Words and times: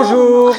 Bonjour. 0.00 0.54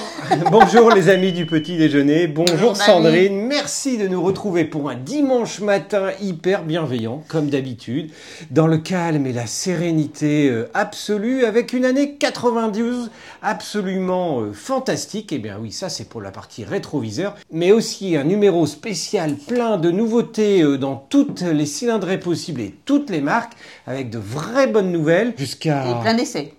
Bonjour. 0.51 0.91
Les 0.91 1.07
amis 1.07 1.31
du 1.31 1.45
petit 1.45 1.77
déjeuner, 1.77 2.27
bonjour, 2.27 2.75
Sandrine, 2.75 3.47
merci 3.47 3.97
de 3.97 4.09
nous 4.09 4.21
retrouver 4.21 4.65
pour 4.65 4.89
un 4.89 4.95
dimanche 4.95 5.61
matin 5.61 6.09
hyper 6.19 6.63
bienveillant, 6.63 7.23
comme 7.29 7.49
d'habitude, 7.49 8.11
dans 8.51 8.67
le 8.67 8.79
calme 8.79 9.25
et 9.25 9.31
la 9.31 9.47
sérénité 9.47 10.49
euh, 10.49 10.69
absolue, 10.73 11.45
avec 11.45 11.71
une 11.71 11.86
année 11.86 12.15
92 12.15 13.11
absolument 13.41 14.41
euh, 14.41 14.51
fantastique. 14.51 15.31
Et 15.31 15.39
bien 15.39 15.57
oui, 15.57 15.71
ça 15.71 15.87
c'est 15.87 16.09
pour 16.09 16.21
la 16.21 16.31
partie 16.31 16.65
rétroviseur, 16.65 17.36
mais 17.50 17.71
aussi 17.71 18.17
un 18.17 18.25
numéro 18.25 18.67
spécial 18.67 19.36
plein 19.36 19.78
de 19.78 19.89
nouveautés 19.89 20.64
euh, 20.64 20.78
dans 20.78 20.97
toutes 20.97 21.43
les 21.43 21.65
cylindrées 21.65 22.19
possibles 22.19 22.59
et 22.59 22.75
toutes 22.83 23.09
les 23.09 23.21
marques, 23.21 23.53
avec 23.87 24.09
de 24.09 24.19
vraies 24.19 24.67
bonnes 24.67 24.92
nouvelles, 24.92 25.33
jusqu'à... 25.37 25.89
Et 25.89 26.01
plein 26.01 26.14
d'essais. 26.14 26.58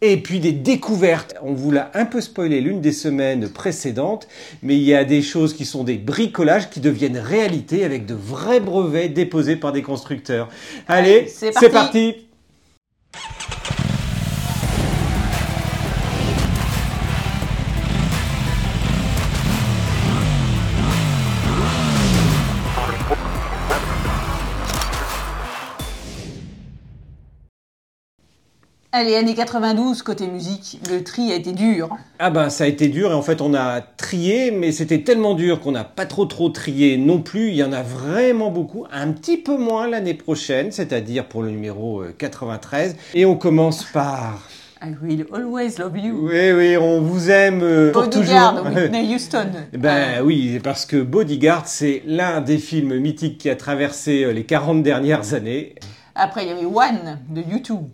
Et 0.00 0.16
puis 0.18 0.40
des 0.40 0.52
découvertes. 0.52 1.34
On 1.42 1.52
vous 1.52 1.70
l'a 1.70 1.90
un 1.94 2.04
peu 2.04 2.20
spoilé 2.20 2.60
l'une 2.60 2.80
des 2.80 2.92
semaines 2.92 3.48
précédentes, 3.48 4.28
mais 4.62 4.76
il 4.76 4.82
y 4.82 4.94
a 4.94 5.04
des 5.04 5.22
choses 5.22 5.54
qui 5.54 5.64
sont 5.64 5.84
des 5.84 5.96
bricolages 5.96 6.70
qui 6.70 6.80
deviennent 6.80 7.18
réalité 7.18 7.84
avec 7.84 8.06
de 8.06 8.14
vrais 8.14 8.60
brevets 8.60 9.08
déposés 9.08 9.56
par 9.56 9.72
des 9.72 9.82
constructeurs. 9.82 10.48
Allez, 10.86 11.26
c'est 11.28 11.52
c'est 11.52 11.70
parti. 11.70 12.27
Allez, 29.00 29.14
années 29.14 29.36
92, 29.36 30.02
côté 30.02 30.26
musique, 30.26 30.80
le 30.90 31.04
tri 31.04 31.30
a 31.30 31.36
été 31.36 31.52
dur. 31.52 31.96
Ah 32.18 32.30
ben 32.30 32.50
ça 32.50 32.64
a 32.64 32.66
été 32.66 32.88
dur 32.88 33.12
et 33.12 33.14
en 33.14 33.22
fait 33.22 33.40
on 33.40 33.54
a 33.54 33.80
trié, 33.80 34.50
mais 34.50 34.72
c'était 34.72 35.04
tellement 35.04 35.34
dur 35.34 35.60
qu'on 35.60 35.70
n'a 35.70 35.84
pas 35.84 36.04
trop 36.04 36.26
trop 36.26 36.48
trié 36.48 36.96
non 36.96 37.20
plus. 37.22 37.50
Il 37.50 37.54
y 37.54 37.62
en 37.62 37.72
a 37.72 37.84
vraiment 37.84 38.50
beaucoup, 38.50 38.86
un 38.90 39.12
petit 39.12 39.36
peu 39.36 39.56
moins 39.56 39.86
l'année 39.86 40.14
prochaine, 40.14 40.72
c'est-à-dire 40.72 41.28
pour 41.28 41.44
le 41.44 41.50
numéro 41.50 42.02
euh, 42.02 42.12
93. 42.18 42.96
Et 43.14 43.24
on 43.24 43.36
commence 43.36 43.84
par... 43.84 44.42
I 44.82 44.96
will 45.00 45.26
always 45.32 45.78
love 45.78 45.96
you. 45.96 46.28
Oui, 46.28 46.50
oui, 46.50 46.76
on 46.76 47.00
vous 47.00 47.30
aime 47.30 47.60
euh, 47.62 47.92
pour 47.92 48.02
Bodyguard, 48.02 48.64
toujours. 48.64 48.76
Whitney 48.78 49.14
Houston. 49.14 49.46
Ben 49.74 50.22
oui, 50.24 50.58
parce 50.60 50.84
que 50.86 50.96
Bodyguard, 50.96 51.68
c'est 51.68 52.02
l'un 52.04 52.40
des 52.40 52.58
films 52.58 52.98
mythiques 52.98 53.38
qui 53.38 53.48
a 53.48 53.54
traversé 53.54 54.24
euh, 54.24 54.32
les 54.32 54.42
40 54.42 54.82
dernières 54.82 55.34
années. 55.34 55.76
Après, 56.16 56.44
il 56.44 56.48
y 56.48 56.50
avait 56.50 56.64
One 56.64 57.20
de 57.30 57.42
YouTube. 57.42 57.84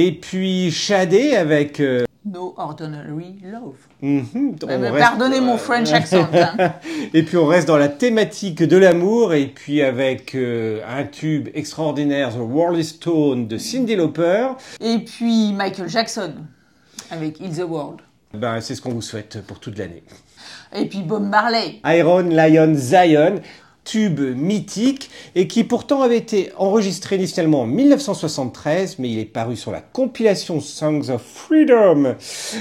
Et 0.00 0.12
puis 0.12 0.70
Shadé 0.70 1.34
avec... 1.34 1.80
euh, 1.80 2.04
No 2.24 2.54
Ordinary 2.56 3.34
Love. 3.42 3.74
mhm, 4.00 4.54
reste- 4.62 4.98
Pardonnez 4.98 5.40
mon 5.40 5.56
French 5.56 5.90
accent. 5.92 6.28
hein. 6.32 6.74
Et 7.12 7.24
puis 7.24 7.36
on 7.36 7.46
reste 7.46 7.66
dans 7.66 7.78
la 7.78 7.88
thématique 7.88 8.62
de 8.62 8.76
l'amour, 8.76 9.34
et 9.34 9.46
puis 9.48 9.82
avec 9.82 10.36
euh, 10.36 10.80
un 10.88 11.02
tube 11.04 11.48
extraordinaire, 11.54 12.30
The 12.30 12.38
Rolling 12.38 12.82
Stone 12.84 13.48
de 13.48 13.58
Cyndi 13.58 13.96
Lauper. 13.96 14.48
Et 14.80 14.98
puis 15.00 15.52
Michael 15.52 15.88
Jackson 15.88 16.34
avec 17.10 17.40
Heal 17.40 17.50
the 17.56 17.64
World. 17.68 18.00
Ben, 18.34 18.60
c'est 18.60 18.76
ce 18.76 18.82
qu'on 18.82 18.92
vous 18.92 19.02
souhaite 19.02 19.42
pour 19.46 19.58
toute 19.58 19.76
l'année. 19.78 20.04
Et 20.76 20.84
puis 20.86 21.02
Bob 21.02 21.26
Marley. 21.26 21.80
Iron 21.86 22.22
Lion 22.28 22.72
Zion, 22.76 23.40
tube 23.88 24.20
mythique 24.20 25.10
et 25.34 25.48
qui 25.48 25.64
pourtant 25.64 26.02
avait 26.02 26.18
été 26.18 26.52
enregistré 26.58 27.16
initialement 27.16 27.62
en 27.62 27.66
1973, 27.66 28.98
mais 28.98 29.10
il 29.10 29.18
est 29.18 29.24
paru 29.24 29.56
sur 29.56 29.70
la 29.72 29.80
compilation 29.80 30.60
Songs 30.60 31.08
of 31.08 31.22
Freedom 31.22 32.14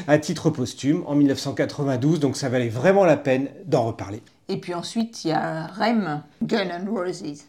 à 0.08 0.18
titre 0.20 0.50
posthume 0.50 1.04
en 1.06 1.16
1992, 1.16 2.22
donc 2.22 2.38
ça 2.38 2.48
valait 2.48 2.70
vraiment 2.70 3.04
la 3.04 3.18
peine 3.18 3.50
d'en 3.66 3.88
reparler. 3.88 4.22
Et 4.48 4.56
puis 4.56 4.74
ensuite, 4.74 5.26
il 5.26 5.30
y 5.30 5.32
a 5.34 5.68
Rem, 5.68 6.24
Gun 6.42 6.70
and 6.70 6.90
Roses. 6.90 7.44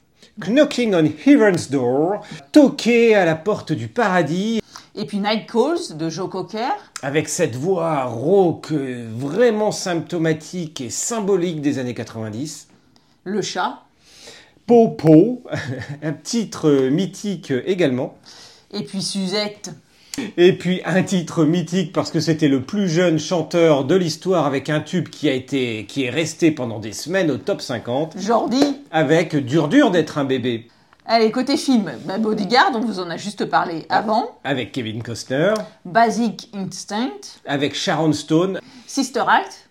Knocking 0.44 0.94
on 0.96 1.08
Heaven's 1.24 1.70
Door, 1.70 2.22
toquer 2.50 3.14
à 3.14 3.24
la 3.24 3.36
porte 3.36 3.72
du 3.72 3.86
paradis, 3.86 4.60
Et 4.96 5.04
puis 5.04 5.18
Night 5.18 5.48
Calls 5.48 5.96
de 5.96 6.08
Joe 6.10 6.28
Cocker. 6.28 6.72
avec 7.02 7.28
cette 7.28 7.54
voix 7.54 8.06
rauque 8.06 8.72
vraiment 8.72 9.70
symptomatique 9.70 10.80
et 10.80 10.90
symbolique 10.90 11.60
des 11.62 11.78
années 11.78 11.94
90. 11.94 12.66
Le 13.28 13.42
chat. 13.42 13.82
Popo, 14.66 15.42
un 16.02 16.12
titre 16.14 16.88
mythique 16.90 17.52
également. 17.66 18.16
Et 18.72 18.84
puis 18.84 19.02
Suzette. 19.02 19.70
Et 20.38 20.54
puis 20.54 20.80
un 20.86 21.02
titre 21.02 21.44
mythique 21.44 21.92
parce 21.92 22.10
que 22.10 22.20
c'était 22.20 22.48
le 22.48 22.62
plus 22.62 22.88
jeune 22.88 23.18
chanteur 23.18 23.84
de 23.84 23.94
l'histoire 23.94 24.46
avec 24.46 24.70
un 24.70 24.80
tube 24.80 25.10
qui 25.10 25.28
a 25.28 25.34
été, 25.34 25.84
qui 25.86 26.04
est 26.04 26.10
resté 26.10 26.50
pendant 26.52 26.78
des 26.78 26.94
semaines 26.94 27.30
au 27.30 27.36
top 27.36 27.60
50 27.60 28.16
Jordi. 28.18 28.78
avec 28.90 29.36
Dur 29.36 29.68
dur 29.68 29.90
d'être 29.90 30.16
un 30.16 30.24
bébé 30.24 30.66
Allez, 31.04 31.30
côté 31.30 31.58
film, 31.58 31.90
bah, 32.06 32.16
Bodyguard, 32.18 32.70
on 32.74 32.80
vous 32.80 32.98
en 32.98 33.10
a 33.10 33.18
juste 33.18 33.44
parlé 33.44 33.84
avant. 33.90 34.38
avec 34.42 34.72
Kevin 34.72 35.02
Costner, 35.02 35.52
Basic 35.84 36.48
Instinct. 36.54 37.40
avec 37.46 37.74
Sharon 37.74 38.12
Stone, 38.14 38.60
Sister 38.86 39.24
Act. 39.28 39.68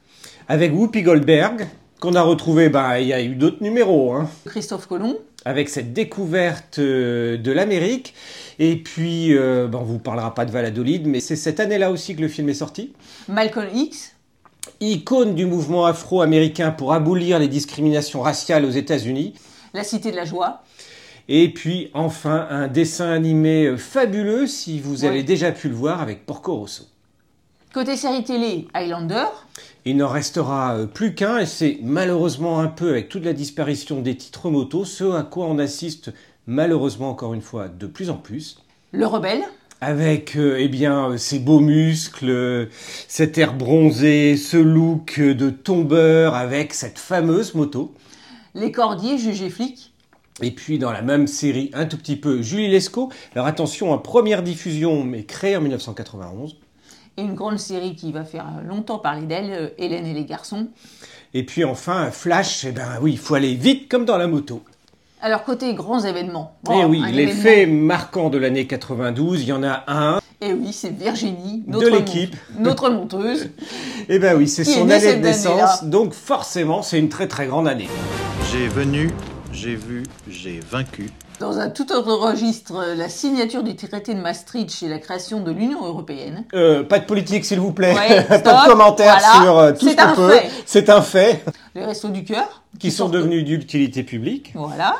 avec 0.47 0.72
Whoopi 0.74 1.01
Goldberg 1.01 1.68
qu'on 1.99 2.13
a 2.15 2.21
retrouvé, 2.21 2.69
bah 2.69 2.99
il 2.99 3.07
y 3.07 3.13
a 3.13 3.21
eu 3.21 3.35
d'autres 3.35 3.61
numéros, 3.63 4.13
hein, 4.13 4.29
Christophe 4.45 4.87
Colomb. 4.87 5.15
avec 5.45 5.69
cette 5.69 5.93
découverte 5.93 6.79
euh, 6.79 7.37
de 7.37 7.51
l'Amérique. 7.51 8.13
Et 8.59 8.75
puis, 8.75 9.33
euh, 9.35 9.67
on 9.73 9.83
vous 9.83 9.99
parlera 9.99 10.33
pas 10.33 10.45
de 10.45 10.51
Valladolid, 10.51 11.07
mais 11.07 11.19
c'est 11.19 11.35
cette 11.35 11.59
année-là 11.59 11.91
aussi 11.91 12.15
que 12.15 12.21
le 12.21 12.27
film 12.27 12.49
est 12.49 12.53
sorti. 12.55 12.93
Malcolm 13.27 13.67
X. 13.73 14.13
icône 14.81 15.33
du 15.35 15.45
mouvement 15.45 15.85
afro-américain 15.85 16.71
pour 16.71 16.93
abolir 16.93 17.39
les 17.39 17.47
discriminations 17.47 18.21
raciales 18.21 18.65
aux 18.65 18.69
États-Unis. 18.71 19.33
La 19.73 19.83
Cité 19.83 20.11
de 20.11 20.15
la 20.17 20.25
Joie. 20.25 20.61
Et 21.29 21.49
puis 21.53 21.89
enfin 21.93 22.47
un 22.49 22.67
dessin 22.67 23.09
animé 23.11 23.65
euh, 23.65 23.77
fabuleux 23.77 24.47
si 24.47 24.79
vous 24.79 25.01
Ouais. 25.03 25.09
avez 25.09 25.23
déjà 25.23 25.51
pu 25.51 25.67
le 25.69 25.75
voir 25.75 26.01
avec 26.01 26.25
Porco 26.25 26.55
Rosso. 26.55 26.83
Côté 27.73 27.95
série 27.95 28.23
télé, 28.23 28.67
Highlander. 28.73 29.25
Il 29.85 29.97
n'en 29.97 30.07
restera 30.07 30.75
euh, 30.75 30.85
plus 30.85 31.13
qu'un 31.13 31.39
et 31.39 31.45
c'est 31.45 31.79
malheureusement 31.83 32.59
un 32.59 32.67
peu 32.67 32.89
avec 32.89 33.09
toute 33.09 33.25
la 33.25 33.33
disparition 33.33 34.01
des 34.01 34.16
titres 34.16 34.50
motos 34.50 34.85
ce 34.85 35.16
à 35.16 35.23
quoi 35.23 35.45
on 35.45 35.59
assiste 35.59 36.11
malheureusement 36.47 37.09
encore 37.09 37.33
une 37.33 37.41
fois 37.41 37.67
de 37.67 37.85
plus 37.85 38.09
en 38.09 38.16
plus. 38.16 38.57
Le 38.94 39.06
Rebelle. 39.06 39.44
Avec 39.79 40.35
euh, 40.35 40.57
eh 40.57 40.69
bien 40.69 41.11
euh, 41.11 41.17
ces 41.17 41.38
beaux 41.38 41.59
muscles, 41.59 42.29
euh, 42.29 42.66
cet 43.07 43.38
air 43.38 43.53
bronzé, 43.53 44.35
ce 44.35 44.57
look 44.57 45.19
euh, 45.19 45.35
de 45.35 45.51
tombeur 45.51 46.33
avec 46.33 46.73
cette 46.73 46.97
fameuse 46.97 47.53
moto. 47.53 47.94
Les 48.56 48.72
Cordiers, 48.72 49.19
jugés 49.19 49.51
flics. 49.51 49.94
Et 50.41 50.51
puis 50.51 50.79
dans 50.79 50.91
la 50.91 51.01
même 51.01 51.27
série, 51.27 51.69
un 51.73 51.85
tout 51.85 51.97
petit 51.97 52.16
peu, 52.16 52.41
Julie 52.41 52.69
Lescaut. 52.69 53.11
Alors 53.35 53.45
attention, 53.45 53.91
en 53.91 54.00
première 54.00 54.41
diffusion, 54.41 55.03
mais 55.03 55.25
créée 55.25 55.57
en 55.57 55.61
1991. 55.61 56.56
Et 57.17 57.23
une 57.23 57.33
grande 57.33 57.57
série 57.57 57.95
qui 57.95 58.11
va 58.11 58.23
faire 58.23 58.45
longtemps 58.67 59.00
parler 59.00 59.25
d'elle, 59.25 59.50
euh, 59.51 59.67
Hélène 59.79 60.05
et 60.05 60.13
les 60.13 60.25
garçons. 60.25 60.67
Et 61.33 61.44
puis 61.44 61.63
enfin, 61.63 62.11
Flash, 62.11 62.63
eh 62.66 62.72
ben 62.72 63.00
oui, 63.01 63.13
il 63.13 63.17
faut 63.17 63.33
aller 63.33 63.55
vite 63.55 63.89
comme 63.89 64.05
dans 64.05 64.17
la 64.17 64.28
moto. 64.28 64.61
Alors, 65.19 65.44
côté 65.44 65.73
grands 65.73 66.03
événements. 66.03 66.56
Et 66.67 66.73
Oh, 66.73 66.83
oui, 66.88 67.01
les 67.11 67.23
événement. 67.23 67.41
faits 67.41 67.69
marquants 67.69 68.29
de 68.29 68.38
l'année 68.38 68.67
92, 68.67 69.41
il 69.41 69.47
y 69.47 69.51
en 69.51 69.63
a 69.63 69.83
un. 69.88 70.19
Et 70.41 70.53
oui, 70.53 70.72
c'est 70.72 70.91
Virginie, 70.95 71.63
De 71.66 71.72
notre, 71.72 71.89
l'équipe. 71.89 72.35
mon- 72.53 72.61
notre 72.66 72.89
monteuse. 72.91 73.50
Et 74.09 74.19
ben 74.19 74.38
oui, 74.38 74.47
c'est 74.47 74.63
son 74.63 74.86
née 74.86 74.94
année 74.94 75.15
de 75.15 75.21
naissance, 75.24 75.83
donc 75.86 76.13
forcément, 76.13 76.83
c'est 76.83 77.00
une 77.00 77.09
très 77.09 77.27
très 77.27 77.47
grande 77.47 77.68
année. 77.68 77.89
J'ai 78.51 78.68
venu, 78.68 79.09
j'ai 79.51 79.74
vu, 79.75 80.03
j'ai 80.30 80.59
vaincu. 80.69 81.09
Dans 81.39 81.60
un 81.60 81.69
tout 81.69 81.92
autre 81.92 82.13
registre, 82.13 82.95
la 82.95 83.10
signature 83.10 83.62
du 83.62 83.75
traité 83.75 84.16
de 84.16 84.19
Maastricht 84.19 84.81
et 84.81 84.88
la 84.89 84.98
création 84.98 85.42
de 85.42 85.51
l'Union 85.51 85.86
européenne. 85.86 86.45
Euh, 86.56 86.84
pas 86.84 86.98
de 86.98 87.06
politique, 87.06 87.45
s'il 87.45 87.60
vous 87.60 87.74
plaît. 87.74 87.94
Ouais, 87.94 88.24
pas 88.42 88.63
de 88.66 88.68
commentaires 88.69 89.19
voilà. 89.19 89.44
sur 89.44 89.57
euh, 89.60 89.72
tout 89.74 89.88
ce 89.88 89.95
qu'on 89.95 90.16
peut. 90.16 90.34
C'est 90.66 90.89
un 90.89 91.04
fait. 91.04 91.45
Les 91.75 91.86
Restos 91.86 92.10
du 92.10 92.24
Cœur. 92.24 92.63
Qui 92.80 92.89
sont 92.89 93.04
sortent- 93.04 93.12
devenus 93.13 93.44
d'utilité 93.45 94.01
publique. 94.04 94.51
Voilà. 94.56 94.95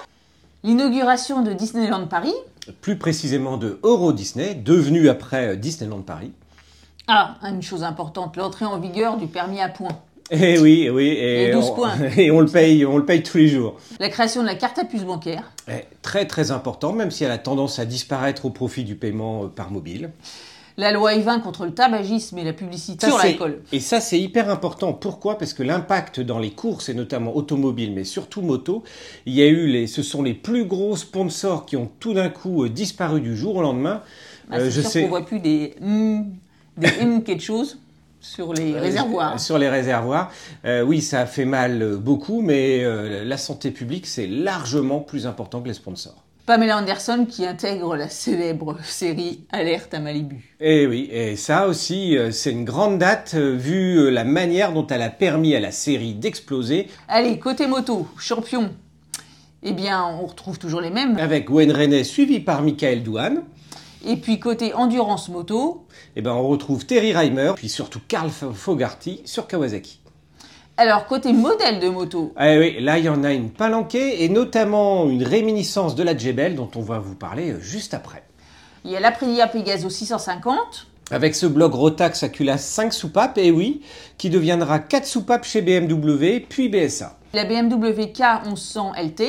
L'inauguration 0.64 1.42
de 1.42 1.54
Disneyland 1.54 2.06
Paris. 2.06 2.34
Plus 2.82 2.98
précisément 2.98 3.58
de 3.58 3.80
Euro 3.82 4.14
Disney, 4.14 4.54
devenu 4.54 5.10
après 5.10 5.48
euh, 5.48 5.56
Disneyland 5.56 6.02
Paris. 6.02 6.34
Ah, 7.08 7.36
une 7.44 7.64
chose 7.64 7.84
importante, 7.84 8.36
l'entrée 8.36 8.66
en 8.66 8.78
vigueur 8.78 9.18
du 9.18 9.26
permis 9.26 9.60
à 9.62 9.70
points. 9.70 9.98
Eh 10.30 10.60
oui, 10.60 10.84
eh 10.86 10.90
oui, 10.90 11.08
et, 11.08 11.50
Et 11.50 11.52
12 11.52 11.70
on, 11.70 11.76
points. 11.76 11.94
et 12.18 12.32
on 12.32 12.42
le 12.42 12.48
paye, 12.48 12.86
on 12.86 12.98
le 12.98 13.06
paye 13.06 13.24
tous 13.24 13.38
les 13.38 13.48
jours. 13.48 13.78
La 14.00 14.10
création 14.10 14.42
de 14.42 14.48
la 14.48 14.56
carte 14.56 14.78
à 14.78 14.84
puce 14.84 15.04
bancaire. 15.04 15.52
Eh, 15.70 15.86
très 16.02 16.26
très 16.26 16.52
important, 16.52 16.92
même 16.92 17.12
si 17.12 17.24
elle 17.24 17.32
a 17.32 17.38
tendance 17.38 17.80
à 17.80 17.86
disparaître 17.86 18.46
au 18.46 18.50
profit 18.50 18.84
du 18.84 18.96
paiement 18.96 19.46
euh, 19.46 19.48
par 19.48 19.72
mobile. 19.72 20.12
La 20.80 20.92
loi 20.92 21.14
E20 21.16 21.42
contre 21.42 21.66
le 21.66 21.74
tabagisme 21.74 22.38
et 22.38 22.44
la 22.44 22.54
publicité 22.54 23.08
Ça, 23.08 23.12
sur 23.14 23.18
l'alcool. 23.18 23.62
Et 23.72 23.80
ça, 23.80 24.00
c'est 24.00 24.20
hyper 24.20 24.50
important. 24.52 24.94
Pourquoi? 24.94 25.40
Parce 25.40 25.54
que 25.54 25.64
l'impact 25.64 26.20
dans 26.20 26.38
les 26.38 26.52
courses, 26.52 26.90
et 26.90 26.94
notamment 26.94 27.36
automobiles, 27.36 27.94
mais 27.94 28.04
surtout 28.04 28.42
moto, 28.42 28.84
il 29.26 29.34
y 29.34 29.42
a 29.42 29.48
eu 29.48 29.66
les, 29.68 29.88
ce 29.88 30.04
sont 30.04 30.22
les 30.22 30.36
plus 30.36 30.66
gros 30.66 30.96
sponsors 30.96 31.66
qui 31.66 31.78
ont 31.78 31.90
tout 32.00 32.14
d'un 32.14 32.30
coup 32.30 32.64
euh, 32.66 32.70
disparu 32.70 33.22
du 33.22 33.36
jour 33.36 33.56
au 33.56 33.62
lendemain. 33.62 34.04
Ah, 34.52 34.58
Euh, 34.58 34.70
je 34.70 34.82
sûr 34.82 34.90
sais. 34.92 35.02
qu'on 35.04 35.08
voit 35.10 35.26
plus 35.26 35.40
des 35.40 35.74
hum, 35.82 36.28
des 36.78 36.90
hum 37.02 37.24
quelque 37.24 37.44
chose. 37.44 37.80
Sur 38.20 38.54
les 38.54 38.78
réservoirs. 38.78 39.40
Sur 39.40 39.58
les 39.58 39.70
réservoirs. 39.70 40.32
Euh, 40.66 40.82
oui, 40.82 41.02
ça 41.02 41.26
fait 41.26 41.46
mal 41.46 41.82
euh, 41.82 41.98
beaucoup, 41.98 42.42
mais 42.42 42.84
euh, 42.84 43.24
la 43.24 43.38
santé 43.38 43.72
publique, 43.72 44.06
c'est 44.08 44.28
largement 44.28 45.00
plus 45.00 45.28
important 45.28 45.62
que 45.62 45.68
les 45.68 45.74
sponsors. 45.74 46.24
Pamela 46.46 46.78
Anderson 46.78 47.26
qui 47.30 47.46
intègre 47.46 47.98
la 47.98 48.08
célèbre 48.08 48.78
série 48.82 49.42
Alerte 49.52 49.94
à 49.94 50.00
Malibu. 50.00 50.38
Et 50.62 50.84
Eh 50.84 50.88
oui, 50.88 51.10
et 51.12 51.36
ça 51.36 51.68
aussi, 51.68 52.18
euh, 52.18 52.32
c'est 52.32 52.52
une 52.52 52.64
grande 52.64 53.00
date 53.00 53.34
euh, 53.36 53.54
vu 53.58 53.98
euh, 53.98 54.10
la 54.10 54.24
manière 54.24 54.72
dont 54.72 54.88
elle 54.88 55.02
a 55.02 55.10
permis 55.10 55.56
à 55.56 55.60
la 55.60 55.72
série 55.72 56.14
d'exploser, 56.14 56.88
Allez, 57.10 57.38
côté 57.38 57.68
moto, 57.68 58.08
champion. 58.18 58.70
Eh 59.62 59.74
bien, 59.74 60.06
on 60.06 60.26
retrouve 60.26 60.58
toujours 60.58 60.80
les 60.80 60.90
mêmes. 60.90 61.18
avec 61.18 61.50
Wayne 61.50 61.74
René 61.74 62.06
suivi 62.06 62.40
par 62.40 62.62
Michael 62.62 63.04
Douane. 63.04 63.42
Et 64.06 64.18
puis 64.18 64.40
côté 64.40 64.74
endurance 64.74 65.30
moto, 65.30 65.86
Et 66.16 66.22
ben, 66.22 66.32
on 66.32 66.48
retrouve 66.48 66.86
Terry 66.86 67.14
Reimer, 67.14 67.54
puis 67.56 67.70
surtout 67.70 68.00
Carl 68.08 68.30
Fogarty 68.30 69.22
sur 69.26 69.48
Kawasaki. 69.48 70.00
alors 70.78 71.08
côté 71.08 71.34
modèle 71.34 71.80
de 71.80 71.90
moto, 71.90 72.32
Ah 72.36 72.56
oui, 72.58 72.80
là, 72.80 72.98
il 73.00 73.06
y 73.06 73.10
en 73.10 73.24
a 73.24 73.34
une 73.34 73.50
palanquée, 73.50 74.24
et 74.24 74.30
notamment 74.30 75.10
une 75.10 75.24
réminiscence 75.24 75.96
de 75.96 76.04
la 76.04 76.16
Jebel, 76.16 76.56
dont 76.56 76.70
on 76.76 76.82
va 76.82 77.00
vous 77.00 77.16
parler 77.16 77.52
euh, 77.54 77.60
juste 77.60 77.94
après. 77.96 78.24
il 78.86 78.92
y 78.92 78.96
a 78.96 79.00
l'Aprilia 79.00 79.48
Pegaso 79.48 79.90
650, 79.90 80.88
Avec 81.10 81.34
ce 81.36 81.48
bloc 81.48 81.74
Rotax 81.74 82.22
Acula 82.24 82.58
5 82.60 82.94
soupapes, 82.94 83.38
et 83.40 83.50
oui, 83.50 83.82
qui 84.20 84.30
deviendra 84.30 84.78
4 84.80 85.06
soupapes 85.08 85.46
chez 85.46 85.62
BMW, 85.64 86.42
puis 86.48 86.70
BSA. 86.70 87.18
la 87.34 87.46
BMW 87.46 88.12
K1100 88.14 88.94
LT, 89.04 89.24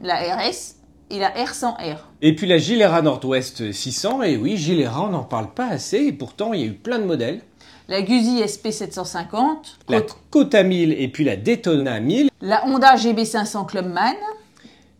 la 0.00 0.14
RS 0.36 0.76
et 1.10 1.18
la 1.18 1.30
R100R. 1.30 1.96
Et 2.22 2.34
puis 2.34 2.46
la 2.46 2.58
Gilera 2.58 3.02
Nord-Ouest 3.02 3.72
600, 3.72 4.22
et 4.22 4.36
oui, 4.36 4.56
Gilera, 4.56 5.04
on 5.04 5.10
n'en 5.10 5.24
parle 5.24 5.52
pas 5.52 5.66
assez, 5.66 5.98
et 5.98 6.12
pourtant 6.12 6.52
il 6.52 6.60
y 6.60 6.64
a 6.64 6.66
eu 6.66 6.72
plein 6.72 6.98
de 6.98 7.04
modèles. 7.04 7.40
La 7.88 8.00
Guzzi 8.00 8.40
SP750, 8.42 9.76
La 9.90 10.00
Kota 10.30 10.62
1000 10.62 10.92
et 10.92 11.08
puis 11.08 11.24
la 11.24 11.36
Daytona 11.36 12.00
1000. 12.00 12.30
la 12.40 12.66
Honda 12.66 12.96
GB500 12.96 13.66
Clubman, 13.66 14.14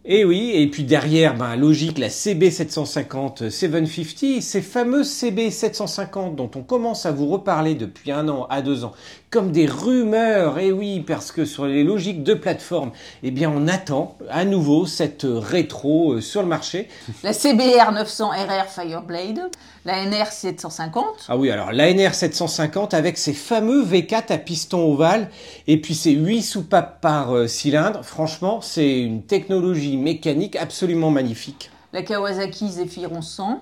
Et 0.04 0.26
oui, 0.26 0.50
et 0.54 0.68
puis 0.70 0.84
derrière, 0.84 1.34
ben, 1.34 1.56
logique, 1.56 1.96
la 1.96 2.08
CB750 2.08 3.48
750, 3.48 4.40
ces 4.42 4.60
fameuses 4.60 5.08
CB750 5.22 6.34
dont 6.34 6.50
on 6.56 6.62
commence 6.62 7.06
à 7.06 7.12
vous 7.12 7.26
reparler 7.26 7.74
depuis 7.74 8.12
un 8.12 8.28
an 8.28 8.46
à 8.50 8.60
deux 8.60 8.84
ans, 8.84 8.92
comme 9.34 9.50
des 9.50 9.66
rumeurs, 9.66 10.60
et 10.60 10.70
oui, 10.70 11.00
parce 11.00 11.32
que 11.32 11.44
sur 11.44 11.66
les 11.66 11.82
logiques 11.82 12.22
de 12.22 12.34
plateforme, 12.34 12.92
eh 13.24 13.32
bien 13.32 13.50
on 13.52 13.66
attend 13.66 14.16
à 14.30 14.44
nouveau 14.44 14.86
cette 14.86 15.26
rétro 15.28 16.12
euh, 16.12 16.20
sur 16.20 16.40
le 16.40 16.46
marché. 16.46 16.86
la 17.24 17.32
CBR 17.32 17.90
900 17.92 18.28
RR 18.28 18.68
Fireblade, 18.68 19.40
la 19.84 20.06
NR 20.06 20.28
750, 20.28 21.04
Ah 21.28 21.36
oui, 21.36 21.50
alors 21.50 21.72
l'ANR 21.72 22.14
750 22.14 22.94
avec 22.94 23.18
ses 23.18 23.32
fameux 23.32 23.84
V4 23.84 24.32
à 24.32 24.38
piston 24.38 24.92
ovale 24.92 25.28
et 25.66 25.80
puis 25.80 25.96
ses 25.96 26.12
8 26.12 26.40
soupapes 26.40 27.00
par 27.00 27.34
euh, 27.34 27.48
cylindre, 27.48 28.04
franchement, 28.04 28.60
c'est 28.60 29.00
une 29.00 29.24
technologie 29.24 29.96
mécanique 29.96 30.54
absolument 30.54 31.10
magnifique. 31.10 31.72
la 31.92 32.02
Kawasaki 32.02 32.68
Zephyr 32.70 33.10
1100, 33.10 33.60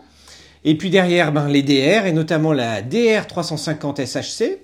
Et 0.66 0.76
puis 0.76 0.90
derrière, 0.90 1.32
ben, 1.32 1.48
les 1.48 1.62
DR 1.62 2.04
et 2.04 2.12
notamment 2.12 2.52
la 2.52 2.82
DR 2.82 3.26
350 3.26 4.04
SHC. 4.04 4.58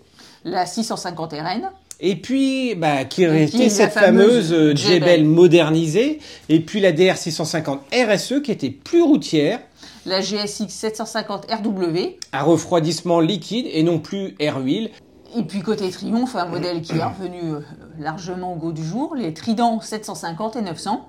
La 0.50 0.66
650 0.66 1.32
RN, 1.32 1.70
Et 2.00 2.16
puis, 2.16 2.74
bah, 2.74 3.04
qui 3.04 3.24
était 3.24 3.68
cette 3.68 3.92
fameuse 3.92 4.50
fameuse 4.50 4.52
euh, 4.52 4.76
Jebel. 4.76 5.24
Modernisée. 5.24 6.20
Et 6.48 6.60
puis 6.60 6.80
la 6.80 6.92
DR 6.92 7.16
650 7.16 7.80
RSE 7.92 8.32
E 8.32 8.40
qui 8.40 8.52
était 8.52 8.70
plus 8.70 9.02
routière, 9.02 9.60
la 10.06 10.20
GSX 10.20 10.68
750 10.68 11.46
RW, 11.50 12.16
à 12.32 12.42
refroidissement 12.42 13.20
liquide 13.20 13.66
et 13.70 13.82
non 13.82 13.98
plus 13.98 14.34
air 14.38 14.58
huile. 14.58 14.90
et 15.36 15.42
puis 15.42 15.60
côté 15.60 15.90
Triomphe, 15.90 16.34
un 16.36 16.46
modèle 16.46 16.80
qui 16.80 16.92
est 16.96 17.04
revenu 17.04 17.40
euh, 17.42 17.60
largement 17.98 18.54
au 18.54 18.56
goût 18.56 18.72
du 18.72 18.84
jour, 18.84 19.14
les 19.14 19.34
Trident 19.34 19.80
750 19.80 20.56
et 20.56 20.62
900, 20.62 21.06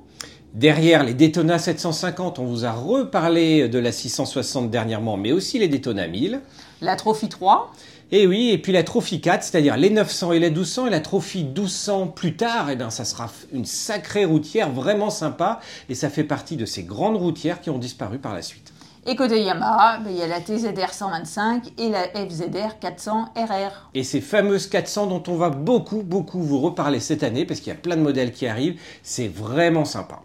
Derrière 0.55 1.03
les 1.03 1.13
Daytona 1.13 1.59
750, 1.59 2.39
on 2.39 2.45
vous 2.45 2.65
a 2.65 2.71
reparlé 2.71 3.69
de 3.69 3.77
la 3.77 3.91
660 3.91 4.71
dernièrement, 4.71 5.15
mais 5.15 5.31
aussi 5.31 5.59
les 5.59 5.67
Daytona 5.67 6.07
1000. 6.07 6.41
la 6.81 6.95
Trophy 6.95 7.29
3, 7.29 7.71
Et 8.11 8.25
oui, 8.25 8.49
et 8.49 8.57
puis 8.57 8.71
la 8.71 8.81
Trophy 8.81 9.21
4, 9.21 9.43
c'est-à-dire 9.43 9.77
les 9.77 9.91
900 9.91 10.31
et 10.31 10.39
les 10.39 10.49
1200, 10.49 10.87
et 10.87 10.89
la 10.89 10.99
Trophy 10.99 11.43
1200 11.43 12.07
plus 12.07 12.35
tard, 12.35 12.71
et 12.71 12.75
bien 12.75 12.89
ça 12.89 13.05
sera 13.05 13.29
une 13.51 13.65
sacrée 13.65 14.25
routière 14.25 14.71
vraiment 14.71 15.11
sympa, 15.11 15.59
et 15.89 15.95
ça 15.95 16.09
fait 16.09 16.23
partie 16.23 16.57
de 16.57 16.65
ces 16.65 16.81
grandes 16.81 17.17
routières 17.17 17.61
qui 17.61 17.69
ont 17.69 17.77
disparu 17.77 18.17
par 18.17 18.33
la 18.33 18.41
suite. 18.41 18.73
et 19.05 19.15
côté 19.15 19.43
Yamaha, 19.43 19.99
ben, 19.99 20.09
il 20.09 20.17
y 20.17 20.23
a 20.23 20.27
la 20.27 20.41
TZR 20.41 20.91
125 20.91 21.65
et 21.77 21.89
la 21.89 22.07
FZR 22.07 22.79
400 22.79 23.25
RR. 23.35 23.89
Et 23.93 24.03
ces 24.03 24.21
fameuses 24.21 24.65
400 24.65 25.05
dont 25.05 25.23
on 25.27 25.35
va 25.35 25.51
beaucoup, 25.51 26.01
beaucoup 26.01 26.41
vous 26.41 26.61
reparler 26.61 26.99
cette 26.99 27.21
année, 27.21 27.45
parce 27.45 27.59
qu'il 27.59 27.71
y 27.71 27.75
a 27.75 27.79
plein 27.79 27.95
de 27.95 28.01
modèles 28.01 28.31
qui 28.31 28.47
arrivent, 28.47 28.81
c'est 29.03 29.27
vraiment 29.27 29.85
sympa. 29.85 30.23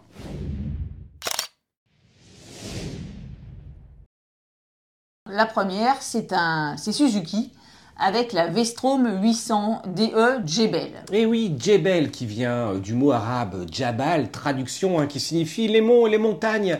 La 5.29 5.45
première, 5.45 6.01
c'est 6.01 6.33
un, 6.33 6.77
c'est 6.77 6.91
Suzuki 6.91 7.51
avec 7.97 8.33
la 8.33 8.47
V-Strom 8.47 9.21
800 9.21 9.83
DE 9.95 10.45
Jebel. 10.45 10.91
Et 11.13 11.25
oui, 11.25 11.55
Jebel 11.57 12.11
qui 12.11 12.25
vient 12.25 12.71
euh, 12.71 12.79
du 12.79 12.93
mot 12.93 13.11
arabe 13.11 13.65
Jabal, 13.71 14.29
traduction 14.31 14.99
hein, 14.99 15.07
qui 15.07 15.21
signifie 15.21 15.69
les 15.69 15.79
monts 15.79 16.05
les 16.05 16.17
montagnes, 16.17 16.77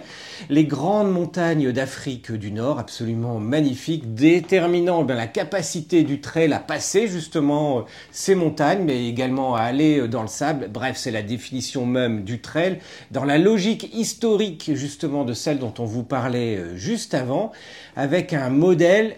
les 0.50 0.66
grandes 0.66 1.12
montagnes 1.12 1.72
d'Afrique 1.72 2.34
du 2.34 2.52
Nord, 2.52 2.80
absolument 2.80 3.40
magnifiques, 3.40 4.14
déterminant 4.14 5.02
eh 5.04 5.06
bien, 5.06 5.16
la 5.16 5.28
capacité 5.28 6.04
du 6.04 6.20
trail 6.20 6.52
à 6.52 6.60
passer 6.60 7.08
justement 7.08 7.80
euh, 7.80 7.82
ces 8.12 8.36
montagnes, 8.36 8.84
mais 8.84 9.08
également 9.08 9.56
à 9.56 9.62
aller 9.62 10.00
euh, 10.00 10.08
dans 10.10 10.22
le 10.22 10.28
sable. 10.28 10.68
Bref, 10.70 10.98
c'est 10.98 11.12
la 11.12 11.22
définition 11.22 11.86
même 11.86 12.26
du 12.26 12.42
trail, 12.42 12.80
dans 13.12 13.24
la 13.24 13.38
logique 13.38 13.90
historique 13.96 14.72
justement 14.74 15.24
de 15.24 15.34
celle 15.34 15.60
dont 15.60 15.74
on 15.80 15.86
vous 15.86 16.04
parlait 16.04 16.76
juste 16.76 17.14
avant, 17.14 17.52
avec 17.96 18.34
un 18.34 18.50
modèle 18.50 19.16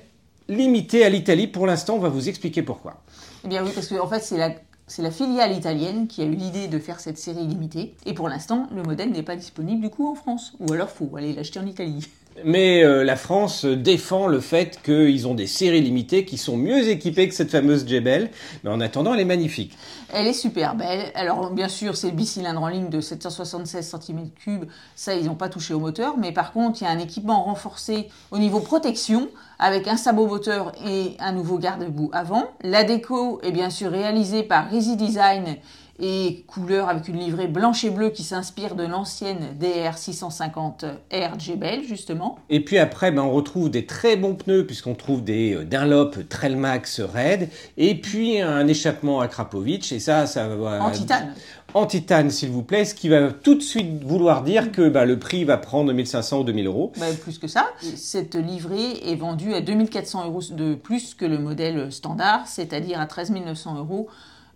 limité 0.49 1.03
à 1.05 1.09
l'Italie. 1.09 1.47
Pour 1.47 1.67
l'instant, 1.67 1.95
on 1.95 1.99
va 1.99 2.09
vous 2.09 2.29
expliquer 2.29 2.61
pourquoi. 2.61 3.01
Eh 3.43 3.47
bien 3.47 3.63
oui, 3.63 3.71
parce 3.73 3.87
que 3.87 3.95
en 3.99 4.07
fait, 4.07 4.19
c'est 4.19 4.37
la, 4.37 4.51
c'est 4.87 5.01
la 5.01 5.11
filiale 5.11 5.55
italienne 5.55 6.07
qui 6.07 6.21
a 6.21 6.25
eu 6.25 6.35
l'idée 6.35 6.67
de 6.67 6.79
faire 6.79 6.99
cette 6.99 7.17
série 7.17 7.45
limitée. 7.45 7.95
Et 8.05 8.13
pour 8.13 8.29
l'instant, 8.29 8.67
le 8.75 8.83
modèle 8.83 9.11
n'est 9.11 9.23
pas 9.23 9.35
disponible 9.35 9.81
du 9.81 9.89
coup 9.89 10.09
en 10.09 10.15
France. 10.15 10.53
Ou 10.59 10.73
alors, 10.73 10.89
faut 10.89 11.15
aller 11.17 11.33
l'acheter 11.33 11.59
en 11.59 11.65
Italie. 11.65 12.07
Mais 12.43 12.83
euh, 12.83 13.03
la 13.03 13.15
France 13.15 13.65
défend 13.65 14.27
le 14.27 14.39
fait 14.39 14.79
qu'ils 14.83 15.27
ont 15.27 15.33
des 15.33 15.47
séries 15.47 15.81
limitées 15.81 16.25
qui 16.25 16.37
sont 16.37 16.55
mieux 16.55 16.89
équipées 16.89 17.27
que 17.27 17.33
cette 17.33 17.51
fameuse 17.51 17.87
Jebel. 17.87 18.29
Mais 18.63 18.69
en 18.69 18.79
attendant, 18.79 19.13
elle 19.13 19.21
est 19.21 19.25
magnifique. 19.25 19.77
Elle 20.13 20.27
est 20.27 20.33
super 20.33 20.75
belle. 20.75 21.11
Alors, 21.15 21.51
bien 21.51 21.67
sûr, 21.67 21.97
c'est 21.97 22.11
bicylindre 22.11 22.61
en 22.61 22.67
ligne 22.67 22.89
de 22.89 23.01
776 23.01 23.93
cm3. 23.93 24.61
Ça, 24.95 25.15
ils 25.15 25.25
n'ont 25.25 25.35
pas 25.35 25.49
touché 25.49 25.73
au 25.73 25.79
moteur. 25.79 26.17
Mais 26.17 26.31
par 26.31 26.53
contre, 26.53 26.81
il 26.81 26.85
y 26.85 26.87
a 26.87 26.91
un 26.91 26.99
équipement 26.99 27.43
renforcé 27.43 28.09
au 28.31 28.37
niveau 28.37 28.59
protection 28.59 29.29
avec 29.59 29.87
un 29.87 29.97
sabot 29.97 30.27
moteur 30.27 30.73
et 30.87 31.17
un 31.19 31.31
nouveau 31.31 31.57
garde-boue 31.57 32.09
avant. 32.13 32.45
La 32.61 32.83
déco 32.83 33.39
est 33.41 33.51
bien 33.51 33.69
sûr 33.69 33.91
réalisée 33.91 34.43
par 34.43 34.69
Resi 34.69 34.95
Design 34.95 35.57
et 35.99 36.43
couleur 36.47 36.89
avec 36.89 37.07
une 37.07 37.17
livrée 37.17 37.47
blanche 37.47 37.83
et 37.83 37.89
bleue 37.89 38.09
qui 38.09 38.23
s'inspire 38.23 38.75
de 38.75 38.83
l'ancienne 38.83 39.57
DR 39.59 39.97
650 39.97 40.85
R 41.11 41.39
Jebel, 41.39 41.83
justement. 41.83 42.37
Et 42.49 42.63
puis 42.63 42.77
après, 42.77 43.11
ben, 43.11 43.23
on 43.23 43.31
retrouve 43.31 43.69
des 43.69 43.85
très 43.85 44.15
bons 44.15 44.35
pneus 44.35 44.65
puisqu'on 44.65 44.95
trouve 44.95 45.23
des 45.23 45.55
euh, 45.55 45.65
Dunlop 45.65 46.27
Trailmax 46.29 47.01
Red 47.01 47.49
et 47.77 47.95
puis 47.95 48.41
un 48.41 48.67
échappement 48.67 49.21
à 49.21 49.27
Krapovic. 49.27 49.91
Et 49.91 49.99
ça, 49.99 50.27
ça 50.27 50.47
va... 50.47 50.83
En 50.83 50.91
titane. 50.91 51.33
En 51.73 51.85
titane, 51.85 52.29
s'il 52.29 52.49
vous 52.49 52.63
plaît, 52.63 52.85
ce 52.85 52.95
qui 52.95 53.09
va 53.09 53.31
tout 53.31 53.55
de 53.55 53.61
suite 53.61 54.03
vouloir 54.03 54.43
dire 54.43 54.71
que 54.71 54.87
ben, 54.87 55.05
le 55.05 55.19
prix 55.19 55.43
va 55.43 55.57
prendre 55.57 55.91
1500 55.91 56.39
ou 56.39 56.43
2000 56.43 56.67
euros. 56.67 56.91
Bah, 56.97 57.07
plus 57.21 57.39
que 57.39 57.47
ça. 57.47 57.67
Cette 57.95 58.35
livrée 58.35 59.11
est 59.11 59.15
vendue 59.15 59.53
à 59.53 59.61
2400 59.61 60.25
euros 60.27 60.41
de 60.51 60.75
plus 60.75 61.13
que 61.13 61.25
le 61.25 61.39
modèle 61.39 61.91
standard, 61.91 62.47
c'est-à-dire 62.47 63.01
à 63.01 63.05
13 63.05 63.31
900 63.31 63.77
euros 63.77 64.07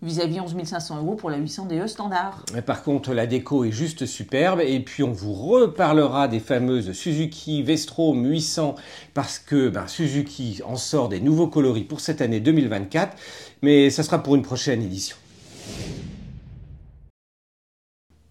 vis-à-vis 0.01 0.39
11 0.39 0.55
500 0.63 0.97
euros 0.97 1.15
pour 1.15 1.29
la 1.29 1.37
800 1.37 1.65
DE 1.65 1.87
standard. 1.87 2.43
Mais 2.53 2.61
Par 2.61 2.83
contre, 2.83 3.13
la 3.13 3.27
déco 3.27 3.63
est 3.63 3.71
juste 3.71 4.05
superbe. 4.05 4.61
Et 4.61 4.79
puis, 4.79 5.03
on 5.03 5.11
vous 5.11 5.33
reparlera 5.33 6.27
des 6.27 6.39
fameuses 6.39 6.91
Suzuki 6.93 7.63
V-Strom 7.63 8.25
800 8.25 8.75
parce 9.13 9.39
que 9.39 9.69
ben, 9.69 9.87
Suzuki 9.87 10.61
en 10.65 10.75
sort 10.75 11.09
des 11.09 11.19
nouveaux 11.19 11.47
coloris 11.47 11.83
pour 11.83 11.99
cette 11.99 12.21
année 12.21 12.39
2024. 12.39 13.15
Mais 13.61 13.89
ça 13.89 14.03
sera 14.03 14.21
pour 14.23 14.35
une 14.35 14.41
prochaine 14.41 14.81
édition. 14.81 15.15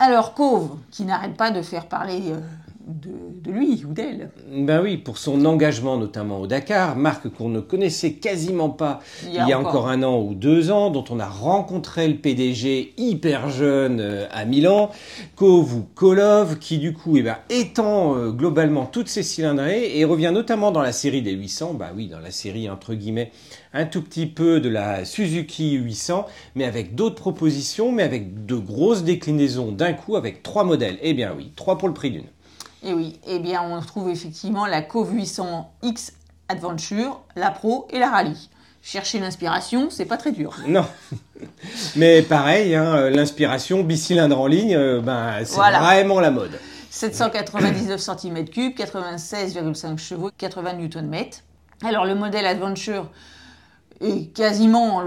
Alors 0.02 0.32
Cove, 0.32 0.78
qui 0.90 1.04
n'arrête 1.04 1.36
pas 1.36 1.50
de 1.50 1.60
faire 1.60 1.86
parler 1.86 2.22
euh, 2.28 2.40
de, 2.90 3.50
lui 3.50 3.84
ou 3.88 3.92
d'elle. 3.92 4.30
Ben 4.50 4.80
oui, 4.82 4.96
pour 4.96 5.18
son 5.18 5.44
engagement 5.44 5.96
notamment 5.96 6.40
au 6.40 6.46
Dakar, 6.46 6.96
marque 6.96 7.28
qu'on 7.28 7.48
ne 7.48 7.60
connaissait 7.60 8.12
quasiment 8.12 8.70
pas 8.70 9.00
il 9.26 9.34
y 9.34 9.52
a, 9.52 9.58
encore. 9.58 9.88
un 9.88 10.02
an 10.02 10.20
ou 10.20 10.34
deux 10.34 10.70
ans, 10.70 10.90
dont 10.90 11.04
on 11.10 11.18
a 11.18 11.26
rencontré 11.26 12.08
le 12.08 12.16
PDG 12.16 12.94
hyper 12.96 13.50
jeune 13.50 14.00
euh, 14.00 14.26
à 14.30 14.44
Milan, 14.44 14.90
Kovu 15.36 15.82
Kolov, 15.94 16.58
qui 16.58 16.78
du 16.78 16.92
coup 16.92 17.16
eh 17.16 17.22
ben, 17.22 17.36
étend 17.48 18.16
euh, 18.16 18.30
globalement 18.30 18.86
toutes 18.86 19.08
ses 19.08 19.22
cylindrées 19.22 19.98
et 19.98 20.04
revient 20.04 20.30
notamment 20.32 20.70
dans 20.70 20.82
la 20.82 20.92
série 20.92 21.22
des 21.22 21.32
800, 21.32 21.74
bah 21.74 21.90
oui, 21.94 22.08
dans 22.08 22.20
la 22.20 22.30
série 22.30 22.68
entre 22.68 22.94
guillemets 22.94 23.30
un 23.72 23.86
tout 23.86 24.02
petit 24.02 24.26
peu 24.26 24.60
de 24.60 24.68
la 24.68 25.04
Suzuki 25.04 25.72
800, 25.72 26.26
mais 26.54 26.64
avec 26.64 26.94
d'autres 26.94 27.16
propositions, 27.16 27.92
mais 27.92 28.02
avec 28.02 28.46
de 28.46 28.56
grosses 28.56 29.04
déclinaisons 29.04 29.72
d'un 29.72 29.92
coup, 29.92 30.16
avec 30.16 30.42
trois 30.42 30.64
modèles. 30.64 30.98
Eh 31.02 31.14
bien 31.14 31.32
oui, 31.36 31.52
trois 31.56 31.78
pour 31.78 31.88
le 31.88 31.94
prix 31.94 32.10
d'une. 32.10 32.24
Et 32.82 32.92
oui, 32.92 33.20
eh 33.26 33.38
bien 33.38 33.62
on 33.62 33.80
trouve 33.80 34.08
effectivement 34.08 34.66
la 34.66 34.82
Cove 34.82 35.14
800X 35.14 36.12
Adventure, 36.48 37.20
la 37.36 37.50
Pro 37.50 37.86
et 37.90 37.98
la 37.98 38.10
Rallye. 38.10 38.48
Chercher 38.82 39.18
l'inspiration, 39.18 39.90
c'est 39.90 40.06
pas 40.06 40.16
très 40.16 40.32
dur. 40.32 40.56
Non. 40.66 40.86
Mais 41.96 42.22
pareil, 42.22 42.74
hein, 42.74 43.10
l'inspiration 43.10 43.82
bicylindre 43.82 44.40
en 44.40 44.46
ligne, 44.46 44.74
euh, 44.74 45.00
ben, 45.00 45.44
c'est 45.44 45.56
vraiment 45.56 46.20
la 46.20 46.30
mode. 46.30 46.58
799 46.90 48.00
cm3, 48.00 48.74
96,5 48.74 49.98
chevaux, 49.98 50.30
80 50.36 50.72
Nm. 50.74 51.14
Alors 51.84 52.04
le 52.04 52.14
modèle 52.14 52.46
Adventure 52.46 53.10
est 54.00 54.32
quasiment 54.34 55.02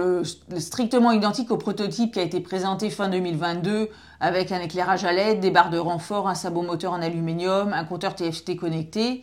strictement 0.57 1.11
identique 1.11 1.51
au 1.51 1.57
prototype 1.57 2.13
qui 2.13 2.19
a 2.19 2.23
été 2.23 2.39
présenté 2.39 2.89
fin 2.89 3.09
2022 3.09 3.89
avec 4.19 4.51
un 4.51 4.61
éclairage 4.61 5.03
à 5.03 5.11
LED, 5.11 5.39
des 5.39 5.51
barres 5.51 5.69
de 5.69 5.77
renfort, 5.77 6.29
un 6.29 6.35
sabot 6.35 6.61
moteur 6.61 6.93
en 6.93 7.01
aluminium, 7.01 7.73
un 7.73 7.83
compteur 7.83 8.15
TFT 8.15 8.55
connecté. 8.55 9.21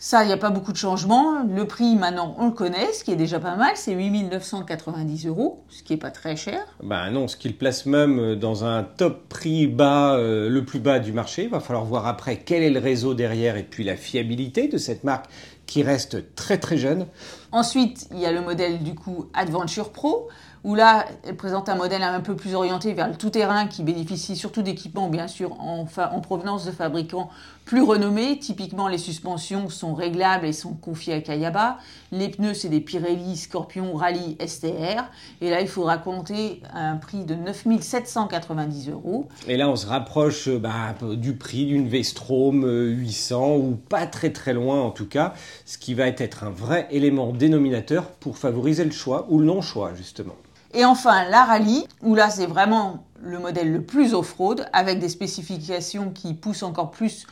Ça, 0.00 0.22
il 0.22 0.28
n'y 0.28 0.32
a 0.32 0.36
pas 0.36 0.50
beaucoup 0.50 0.70
de 0.70 0.76
changements. 0.76 1.42
Le 1.42 1.66
prix, 1.66 1.96
maintenant, 1.96 2.36
on 2.38 2.46
le 2.46 2.52
connaît, 2.52 2.92
ce 2.92 3.02
qui 3.02 3.10
est 3.10 3.16
déjà 3.16 3.40
pas 3.40 3.56
mal, 3.56 3.72
c'est 3.74 3.94
8990 3.94 5.26
euros, 5.26 5.64
ce 5.68 5.82
qui 5.82 5.92
n'est 5.92 5.98
pas 5.98 6.12
très 6.12 6.36
cher. 6.36 6.60
Ben 6.84 7.10
non, 7.10 7.26
ce 7.26 7.36
qui 7.36 7.48
le 7.48 7.54
place 7.54 7.84
même 7.84 8.36
dans 8.36 8.64
un 8.64 8.84
top 8.84 9.28
prix 9.28 9.66
bas, 9.66 10.14
euh, 10.14 10.48
le 10.48 10.64
plus 10.64 10.78
bas 10.78 11.00
du 11.00 11.12
marché. 11.12 11.44
Il 11.44 11.50
va 11.50 11.58
falloir 11.58 11.84
voir 11.84 12.06
après 12.06 12.36
quel 12.36 12.62
est 12.62 12.70
le 12.70 12.78
réseau 12.78 13.14
derrière 13.14 13.56
et 13.56 13.64
puis 13.64 13.82
la 13.82 13.96
fiabilité 13.96 14.68
de 14.68 14.78
cette 14.78 15.02
marque 15.02 15.26
qui 15.66 15.82
reste 15.82 16.32
très 16.36 16.58
très 16.58 16.76
jeune. 16.76 17.06
Ensuite, 17.50 18.08
il 18.12 18.18
y 18.18 18.26
a 18.26 18.32
le 18.32 18.42
modèle 18.42 18.82
du 18.82 18.94
coup 18.94 19.26
Adventure 19.32 19.90
Pro, 19.90 20.28
où 20.64 20.74
là, 20.74 21.06
elle 21.24 21.36
présente 21.36 21.68
un 21.68 21.76
modèle 21.76 22.02
un 22.02 22.20
peu 22.20 22.36
plus 22.36 22.54
orienté 22.54 22.92
vers 22.92 23.08
le 23.08 23.14
tout-terrain 23.14 23.66
qui 23.66 23.82
bénéficie 23.82 24.36
surtout 24.36 24.62
d'équipements, 24.62 25.08
bien 25.08 25.28
sûr, 25.28 25.52
en, 25.60 25.86
en, 25.96 26.20
provenance 26.20 26.66
de 26.66 26.72
fabricants 26.72 27.30
plus 27.68 27.82
renommés. 27.82 28.38
Typiquement, 28.38 28.88
les 28.88 28.96
suspensions 28.96 29.68
sont 29.68 29.94
réglables 29.94 30.46
et 30.46 30.54
sont 30.54 30.72
confiées 30.72 31.12
à 31.12 31.20
Kayaba. 31.20 31.76
Les 32.12 32.30
pneus, 32.30 32.54
c'est 32.54 32.70
des 32.70 32.80
Pirelli 32.80 33.36
Scorpion 33.36 33.94
Rally 33.94 34.38
STR. 34.44 35.04
Et 35.42 35.50
là, 35.50 35.60
il 35.60 35.68
faudra 35.68 35.98
compter 35.98 36.62
un 36.72 36.96
prix 36.96 37.24
de 37.24 37.34
9790 37.34 38.88
euros. 38.88 39.28
Et 39.46 39.58
là, 39.58 39.68
on 39.68 39.76
se 39.76 39.86
rapproche 39.86 40.48
bah, 40.48 40.94
du 41.14 41.36
prix 41.36 41.66
d'une 41.66 41.88
V-Strom 41.88 42.64
800, 42.64 43.56
ou 43.56 43.76
pas 43.76 44.06
très 44.06 44.32
très 44.32 44.54
loin 44.54 44.80
en 44.80 44.90
tout 44.90 45.06
cas, 45.06 45.34
ce 45.66 45.76
qui 45.76 45.92
va 45.92 46.06
être 46.06 46.44
un 46.44 46.50
vrai 46.50 46.88
élément 46.90 47.32
dénominateur 47.32 48.06
pour 48.12 48.38
favoriser 48.38 48.86
le 48.86 48.92
choix 48.92 49.26
ou 49.28 49.40
le 49.40 49.44
non-choix, 49.44 49.92
justement. 49.94 50.36
Et 50.72 50.86
enfin, 50.86 51.28
la 51.28 51.44
rallye, 51.44 51.86
où 52.02 52.14
là 52.14 52.30
c'est 52.30 52.46
vraiment 52.46 53.04
le 53.20 53.38
modèle 53.38 53.70
le 53.70 53.82
plus 53.82 54.14
off-road, 54.14 54.66
avec 54.72 55.00
des 55.00 55.08
spécifications 55.10 56.10
qui 56.10 56.32
poussent 56.32 56.62
encore 56.62 56.90
plus 56.90 57.26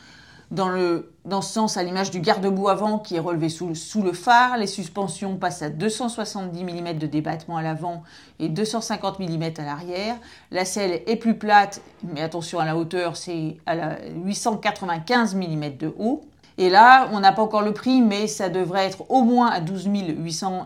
dans, 0.51 1.41
ce 1.41 1.53
sens 1.53 1.77
à 1.77 1.83
l'image 1.83 2.11
du 2.11 2.19
garde-boue 2.19 2.69
avant 2.69 2.99
qui 2.99 3.15
est 3.15 3.19
relevé 3.19 3.49
sous, 3.49 3.75
sous, 3.75 4.01
le 4.01 4.13
phare. 4.13 4.57
Les 4.57 4.67
suspensions 4.67 5.37
passent 5.37 5.61
à 5.61 5.69
270 5.69 6.63
mm 6.63 6.97
de 6.97 7.07
débattement 7.07 7.57
à 7.57 7.61
l'avant 7.61 8.03
et 8.39 8.49
250 8.49 9.19
mm 9.19 9.43
à 9.57 9.63
l'arrière. 9.63 10.15
La 10.51 10.65
selle 10.65 11.01
est 11.05 11.17
plus 11.17 11.37
plate, 11.37 11.81
mais 12.03 12.21
attention 12.21 12.59
à 12.59 12.65
la 12.65 12.77
hauteur, 12.77 13.17
c'est 13.17 13.57
à 13.65 13.97
895 14.23 15.35
mm 15.35 15.77
de 15.77 15.93
haut. 15.99 16.23
Et 16.57 16.69
là, 16.69 17.09
on 17.11 17.19
n'a 17.19 17.31
pas 17.33 17.43
encore 17.43 17.61
le 17.61 17.73
prix, 17.73 18.01
mais 18.01 18.25
ça 18.27 18.49
devrait 18.49 18.85
être 18.85 19.09
au 19.11 19.21
moins 19.21 19.47
à 19.47 19.59
12 19.59 19.89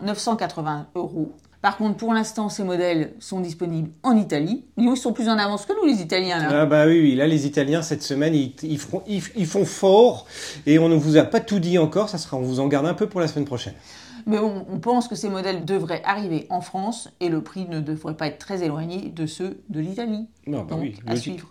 980 0.02 0.86
euros. 0.94 1.32
Par 1.62 1.76
contre, 1.76 1.96
pour 1.96 2.12
l'instant, 2.12 2.48
ces 2.48 2.64
modèles 2.64 3.14
sont 3.20 3.40
disponibles 3.40 3.90
en 4.02 4.16
Italie. 4.16 4.64
Ils 4.76 4.96
sont 4.96 5.12
plus 5.12 5.28
en 5.28 5.38
avance 5.38 5.64
que 5.64 5.72
nous, 5.72 5.86
les 5.86 6.02
Italiens. 6.02 6.40
Là. 6.40 6.62
Ah 6.62 6.66
bah 6.66 6.86
oui, 6.86 7.14
là, 7.14 7.28
les 7.28 7.46
Italiens, 7.46 7.82
cette 7.82 8.02
semaine, 8.02 8.34
ils, 8.34 8.78
font, 8.78 9.64
fort. 9.64 10.26
Et 10.66 10.80
on 10.80 10.88
ne 10.88 10.96
vous 10.96 11.16
a 11.16 11.22
pas 11.22 11.38
tout 11.38 11.60
dit 11.60 11.78
encore. 11.78 12.08
Ça 12.08 12.18
sera, 12.18 12.36
on 12.36 12.42
vous 12.42 12.58
en 12.58 12.66
garde 12.66 12.86
un 12.86 12.94
peu 12.94 13.08
pour 13.08 13.20
la 13.20 13.28
semaine 13.28 13.44
prochaine. 13.44 13.74
Mais 14.26 14.38
on, 14.38 14.66
on 14.72 14.78
pense 14.80 15.06
que 15.06 15.14
ces 15.14 15.28
modèles 15.28 15.64
devraient 15.64 16.02
arriver 16.04 16.46
en 16.50 16.60
France 16.60 17.08
et 17.20 17.28
le 17.28 17.42
prix 17.42 17.66
ne 17.68 17.78
devrait 17.78 18.16
pas 18.16 18.26
être 18.26 18.38
très 18.38 18.64
éloigné 18.64 19.10
de 19.10 19.26
ceux 19.26 19.62
de 19.68 19.78
l'Italie. 19.78 20.26
Non, 20.48 20.64
bah 20.64 20.76
oui, 20.80 20.96
à 21.06 21.14
suivre. 21.14 21.46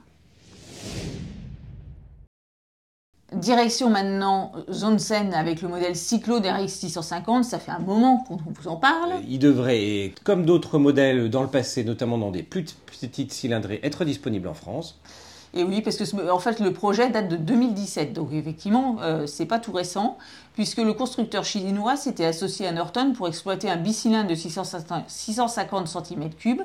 Direction 3.34 3.90
maintenant 3.90 4.52
Zonsen 4.70 5.34
avec 5.34 5.62
le 5.62 5.70
modèle 5.70 5.96
Cyclo 5.96 6.42
DRX 6.42 6.68
650, 6.68 7.46
ça 7.46 7.60
fait 7.60 7.72
un 7.72 7.80
moment 7.80 8.26
qu'on 8.28 8.36
vous 8.36 8.68
en 8.68 8.76
parle. 8.76 9.14
Il 9.30 9.40
devrait, 9.40 10.14
comme 10.26 10.46
d'autres 10.46 10.78
modèles 10.80 11.30
dans 11.30 11.42
le 11.42 11.48
passé, 11.48 11.86
notamment 11.86 12.18
dans 12.18 12.32
des 12.32 12.44
plus 12.44 12.76
petites 13.00 13.32
cylindrées, 13.32 13.80
être 13.84 14.04
disponible 14.04 14.50
en 14.50 14.54
France. 14.54 15.00
Et 15.54 15.64
oui, 15.64 15.82
parce 15.82 15.98
que 15.98 16.30
en 16.30 16.40
fait 16.40 16.60
le 16.60 16.74
projet 16.74 17.10
date 17.10 17.30
de 17.30 17.38
2017, 17.38 18.14
donc 18.14 18.34
effectivement 18.34 18.98
euh, 19.02 19.26
c'est 19.28 19.46
pas 19.46 19.60
tout 19.60 19.72
récent, 19.74 20.18
puisque 20.54 20.80
le 20.80 20.94
constructeur 20.94 21.46
chinois 21.46 21.96
s'était 21.96 22.26
associé 22.26 22.68
à 22.68 22.74
Norton 22.74 23.14
pour 23.14 23.28
exploiter 23.30 23.70
un 23.70 23.78
bicylindre 23.78 24.30
de 24.30 24.36
650 24.36 25.88
cm3 25.88 26.58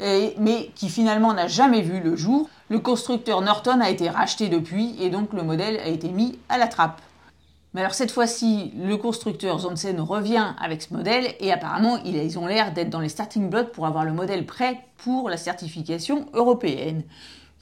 mais 0.00 0.70
qui 0.74 0.88
finalement 0.88 1.32
n'a 1.32 1.46
jamais 1.46 1.82
vu 1.82 2.00
le 2.00 2.16
jour. 2.16 2.48
Le 2.68 2.78
constructeur 2.78 3.40
Norton 3.40 3.80
a 3.80 3.90
été 3.90 4.08
racheté 4.08 4.48
depuis 4.48 4.96
et 5.00 5.10
donc 5.10 5.32
le 5.32 5.42
modèle 5.42 5.78
a 5.78 5.88
été 5.88 6.08
mis 6.08 6.38
à 6.48 6.58
la 6.58 6.66
trappe. 6.66 7.00
Mais 7.74 7.80
alors 7.80 7.94
cette 7.94 8.12
fois-ci, 8.12 8.72
le 8.76 8.96
constructeur 8.96 9.58
Zonsen 9.58 10.00
revient 10.00 10.54
avec 10.60 10.80
ce 10.82 10.94
modèle 10.94 11.34
et 11.40 11.52
apparemment 11.52 11.98
ils 12.04 12.38
ont 12.38 12.46
l'air 12.46 12.72
d'être 12.72 12.90
dans 12.90 13.00
les 13.00 13.08
starting 13.08 13.50
blocks 13.50 13.72
pour 13.72 13.86
avoir 13.86 14.04
le 14.04 14.12
modèle 14.12 14.46
prêt 14.46 14.80
pour 14.98 15.28
la 15.28 15.36
certification 15.36 16.26
européenne. 16.34 17.02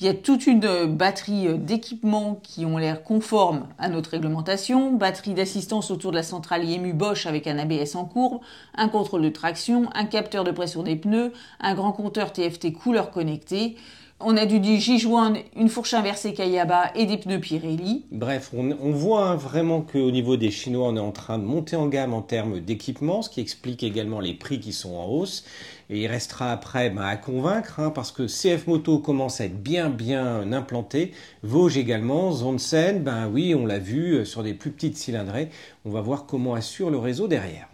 Il 0.00 0.06
y 0.06 0.08
a 0.08 0.14
toute 0.14 0.48
une 0.48 0.86
batterie 0.86 1.58
d'équipements 1.58 2.40
qui 2.42 2.64
ont 2.66 2.76
l'air 2.76 3.04
conformes 3.04 3.68
à 3.78 3.88
notre 3.88 4.10
réglementation, 4.10 4.92
batterie 4.94 5.34
d'assistance 5.34 5.92
autour 5.92 6.10
de 6.10 6.16
la 6.16 6.24
centrale 6.24 6.64
IMU 6.64 6.92
Bosch 6.92 7.26
avec 7.26 7.46
un 7.46 7.58
ABS 7.58 7.94
en 7.94 8.04
courbe, 8.04 8.40
un 8.74 8.88
contrôle 8.88 9.22
de 9.22 9.28
traction, 9.28 9.88
un 9.94 10.06
capteur 10.06 10.42
de 10.42 10.50
pression 10.50 10.82
des 10.82 10.96
pneus, 10.96 11.32
un 11.60 11.74
grand 11.74 11.92
compteur 11.92 12.32
TFT 12.32 12.72
couleur 12.72 13.12
connecté, 13.12 13.76
on 14.24 14.36
a 14.36 14.46
du 14.46 14.60
Digijoin, 14.60 15.34
une 15.56 15.68
fourche 15.68 15.94
inversée 15.94 16.34
Kayaba 16.34 16.90
et 16.94 17.06
des 17.06 17.16
pneus 17.16 17.40
Pirelli. 17.40 18.04
Bref, 18.10 18.50
on, 18.56 18.90
voit 18.90 19.36
vraiment 19.36 19.80
qu'au 19.80 20.10
niveau 20.10 20.36
des 20.36 20.50
Chinois, 20.50 20.88
on 20.88 20.96
est 20.96 21.00
en 21.00 21.12
train 21.12 21.38
de 21.38 21.44
monter 21.44 21.76
en 21.76 21.86
gamme 21.88 22.14
en 22.14 22.22
termes 22.22 22.60
d'équipement, 22.60 23.22
ce 23.22 23.30
qui 23.30 23.40
explique 23.40 23.82
également 23.82 24.20
les 24.20 24.34
prix 24.34 24.60
qui 24.60 24.72
sont 24.72 24.94
en 24.94 25.06
hausse. 25.06 25.44
Et 25.90 26.02
il 26.02 26.06
restera 26.06 26.52
après 26.52 26.90
bah, 26.90 27.06
à 27.06 27.16
convaincre, 27.16 27.80
hein, 27.80 27.90
parce 27.90 28.12
que 28.12 28.26
CF 28.26 28.66
Moto 28.66 28.98
commence 28.98 29.40
à 29.40 29.44
être 29.44 29.62
bien 29.62 29.90
bien 29.90 30.52
implanté. 30.52 31.12
Vosges 31.42 31.76
également, 31.76 32.32
Zonsen, 32.32 33.02
ben 33.02 33.28
oui, 33.28 33.54
on 33.54 33.66
l'a 33.66 33.78
vu 33.78 34.14
euh, 34.14 34.24
sur 34.24 34.42
des 34.42 34.54
plus 34.54 34.70
petites 34.70 34.96
cylindrées. 34.96 35.50
On 35.84 35.90
va 35.90 36.00
voir 36.00 36.26
comment 36.26 36.54
assure 36.54 36.90
le 36.90 36.98
réseau 36.98 37.28
derrière. 37.28 37.68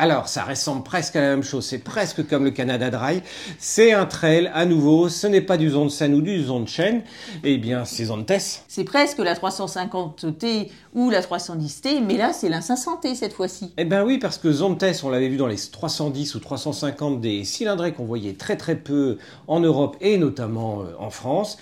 Alors, 0.00 0.28
ça 0.28 0.44
ressemble 0.44 0.84
presque 0.84 1.16
à 1.16 1.20
la 1.20 1.30
même 1.30 1.42
chose. 1.42 1.66
C'est 1.66 1.80
presque 1.80 2.24
comme 2.28 2.44
le 2.44 2.52
Canada 2.52 2.88
Dry. 2.88 3.20
C'est 3.58 3.92
un 3.92 4.06
trail 4.06 4.48
à 4.54 4.64
nouveau. 4.64 5.08
Ce 5.08 5.26
n'est 5.26 5.40
pas 5.40 5.56
du 5.56 5.70
Zonsen 5.70 6.14
ou 6.14 6.22
du 6.22 6.40
Zonchen. 6.44 7.02
Eh 7.42 7.58
bien, 7.58 7.84
c'est 7.84 8.04
Zontes. 8.04 8.62
C'est 8.68 8.84
presque 8.84 9.18
la 9.18 9.34
350T 9.34 10.68
ou 10.94 11.10
la 11.10 11.20
310T, 11.20 12.00
mais 12.06 12.16
là, 12.16 12.32
c'est 12.32 12.48
la 12.48 12.60
500T 12.60 13.16
cette 13.16 13.32
fois-ci. 13.32 13.72
Eh 13.76 13.84
bien 13.84 14.04
oui, 14.04 14.18
parce 14.18 14.38
que 14.38 14.52
Zontes, 14.52 14.84
on 15.02 15.10
l'avait 15.10 15.28
vu 15.28 15.36
dans 15.36 15.48
les 15.48 15.56
310 15.56 16.36
ou 16.36 16.38
350 16.38 17.20
des 17.20 17.42
cylindrés 17.42 17.92
qu'on 17.92 18.04
voyait 18.04 18.34
très 18.34 18.56
très 18.56 18.76
peu 18.76 19.18
en 19.48 19.58
Europe 19.58 19.96
et 20.00 20.16
notamment 20.16 20.82
euh, 20.82 20.94
en 21.00 21.10
France. 21.10 21.58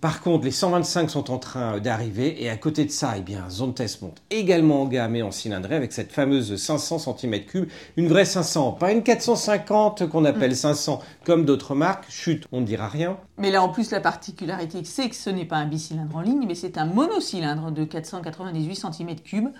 Par 0.00 0.20
contre, 0.20 0.44
les 0.44 0.52
125 0.52 1.10
sont 1.10 1.32
en 1.32 1.38
train 1.38 1.80
d'arriver 1.80 2.40
et 2.40 2.48
à 2.48 2.56
côté 2.56 2.84
de 2.84 2.90
ça, 2.90 3.14
eh 3.16 3.20
bien, 3.20 3.50
Zontes 3.50 3.82
monte 4.00 4.22
également 4.30 4.82
en 4.82 4.86
gamme 4.86 5.16
et 5.16 5.22
en 5.24 5.32
cylindrée 5.32 5.74
avec 5.74 5.92
cette 5.92 6.12
fameuse 6.12 6.54
500 6.54 6.98
cm3, 6.98 7.66
une 7.96 8.06
vraie 8.06 8.24
500, 8.24 8.72
pas 8.72 8.92
une 8.92 9.02
450 9.02 10.08
qu'on 10.08 10.24
appelle 10.24 10.54
500 10.54 11.02
comme 11.24 11.44
d'autres 11.44 11.74
marques. 11.74 12.08
Chut, 12.10 12.46
on 12.52 12.60
ne 12.60 12.66
dira 12.66 12.86
rien. 12.86 13.16
Mais 13.38 13.50
là, 13.50 13.60
en 13.60 13.70
plus, 13.70 13.90
la 13.90 14.00
particularité, 14.00 14.84
c'est 14.84 15.08
que 15.08 15.16
ce 15.16 15.30
n'est 15.30 15.44
pas 15.44 15.56
un 15.56 15.66
bicylindre 15.66 16.14
en 16.14 16.20
ligne, 16.20 16.44
mais 16.46 16.54
c'est 16.54 16.78
un 16.78 16.86
monocylindre 16.86 17.72
de 17.72 17.82
498 17.82 18.80
cm3 18.80 19.50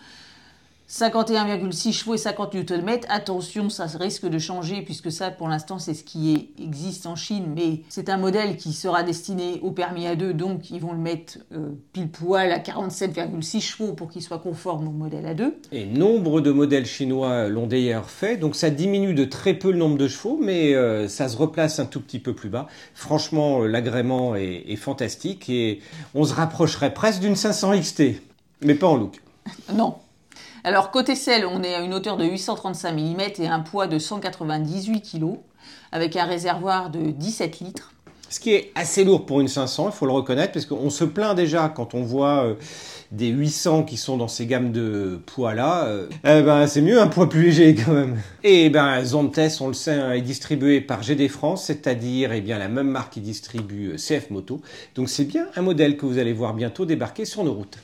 51,6 0.88 1.92
chevaux 1.92 2.14
et 2.14 2.18
50 2.18 2.54
Nm. 2.54 3.00
Attention, 3.10 3.68
ça 3.68 3.84
risque 4.00 4.26
de 4.26 4.38
changer 4.38 4.80
puisque 4.80 5.12
ça, 5.12 5.30
pour 5.30 5.46
l'instant, 5.48 5.78
c'est 5.78 5.92
ce 5.92 6.02
qui 6.02 6.32
est- 6.34 6.62
existe 6.62 7.04
en 7.06 7.14
Chine, 7.14 7.52
mais 7.54 7.82
c'est 7.90 8.08
un 8.08 8.16
modèle 8.16 8.56
qui 8.56 8.72
sera 8.72 9.02
destiné 9.02 9.60
au 9.62 9.70
permis 9.70 10.06
à 10.06 10.16
deux, 10.16 10.32
donc 10.32 10.70
ils 10.70 10.80
vont 10.80 10.92
le 10.92 10.98
mettre 10.98 11.38
euh, 11.52 11.72
pile 11.92 12.08
poil 12.08 12.50
à 12.52 12.58
47,6 12.58 13.60
chevaux 13.60 13.92
pour 13.92 14.08
qu'il 14.08 14.22
soit 14.22 14.38
conforme 14.38 14.88
au 14.88 14.92
modèle 14.92 15.26
à 15.26 15.34
deux. 15.34 15.56
Et 15.72 15.84
nombre 15.84 16.40
de 16.40 16.50
modèles 16.52 16.86
chinois 16.86 17.48
l'ont 17.48 17.66
d'ailleurs 17.66 18.08
fait, 18.08 18.38
donc 18.38 18.56
ça 18.56 18.70
diminue 18.70 19.12
de 19.12 19.26
très 19.26 19.52
peu 19.54 19.70
le 19.70 19.76
nombre 19.78 19.98
de 19.98 20.08
chevaux, 20.08 20.38
mais 20.42 20.74
euh, 20.74 21.06
ça 21.06 21.28
se 21.28 21.36
replace 21.36 21.78
un 21.80 21.84
tout 21.86 22.00
petit 22.00 22.18
peu 22.18 22.34
plus 22.34 22.48
bas. 22.48 22.66
Franchement, 22.94 23.60
euh, 23.62 23.66
l'agrément 23.66 24.34
est, 24.36 24.64
est 24.66 24.76
fantastique 24.76 25.50
et 25.50 25.80
on 26.14 26.24
se 26.24 26.32
rapprocherait 26.32 26.94
presque 26.94 27.20
d'une 27.20 27.36
500 27.36 27.78
XT, 27.78 28.22
mais 28.62 28.74
pas 28.74 28.86
en 28.86 28.96
look. 28.96 29.20
Non. 29.74 29.96
Alors, 30.64 30.90
côté 30.90 31.14
selle, 31.14 31.46
on 31.46 31.62
est 31.62 31.74
à 31.74 31.80
une 31.80 31.94
hauteur 31.94 32.16
de 32.16 32.24
835 32.24 32.92
mm 32.92 33.20
et 33.38 33.48
un 33.48 33.60
poids 33.60 33.86
de 33.86 33.98
198 33.98 35.02
kg, 35.02 35.36
avec 35.92 36.16
un 36.16 36.24
réservoir 36.24 36.90
de 36.90 37.10
17 37.10 37.60
litres. 37.60 37.92
Ce 38.30 38.40
qui 38.40 38.52
est 38.52 38.72
assez 38.74 39.04
lourd 39.04 39.24
pour 39.24 39.40
une 39.40 39.48
500, 39.48 39.88
il 39.88 39.92
faut 39.92 40.04
le 40.04 40.12
reconnaître, 40.12 40.52
parce 40.52 40.66
qu'on 40.66 40.90
se 40.90 41.04
plaint 41.04 41.34
déjà 41.34 41.72
quand 41.74 41.94
on 41.94 42.02
voit 42.02 42.44
euh, 42.44 42.54
des 43.10 43.28
800 43.28 43.84
qui 43.84 43.96
sont 43.96 44.18
dans 44.18 44.28
ces 44.28 44.44
gammes 44.44 44.70
de 44.70 45.18
poids-là. 45.24 45.84
euh, 45.86 46.08
eh 46.24 46.42
ben, 46.42 46.66
c'est 46.66 46.82
mieux 46.82 47.00
un 47.00 47.06
poids 47.06 47.28
plus 47.28 47.44
léger 47.44 47.74
quand 47.74 47.92
même. 47.92 48.20
Et 48.44 48.68
ben, 48.68 49.02
Zontes, 49.02 49.38
on 49.60 49.68
le 49.68 49.74
sait, 49.74 49.92
hein, 49.92 50.12
est 50.12 50.20
distribué 50.20 50.82
par 50.82 51.02
GD 51.02 51.28
France, 51.28 51.64
c'est-à-dire 51.64 52.32
eh 52.34 52.42
bien, 52.42 52.58
la 52.58 52.68
même 52.68 52.88
marque 52.88 53.14
qui 53.14 53.20
distribue 53.20 53.92
euh, 53.92 53.96
CF 53.96 54.28
Moto. 54.28 54.60
Donc 54.94 55.08
c'est 55.08 55.24
bien 55.24 55.46
un 55.56 55.62
modèle 55.62 55.96
que 55.96 56.04
vous 56.04 56.18
allez 56.18 56.34
voir 56.34 56.52
bientôt 56.52 56.84
débarquer 56.84 57.24
sur 57.24 57.44
nos 57.44 57.54
routes. 57.54 57.78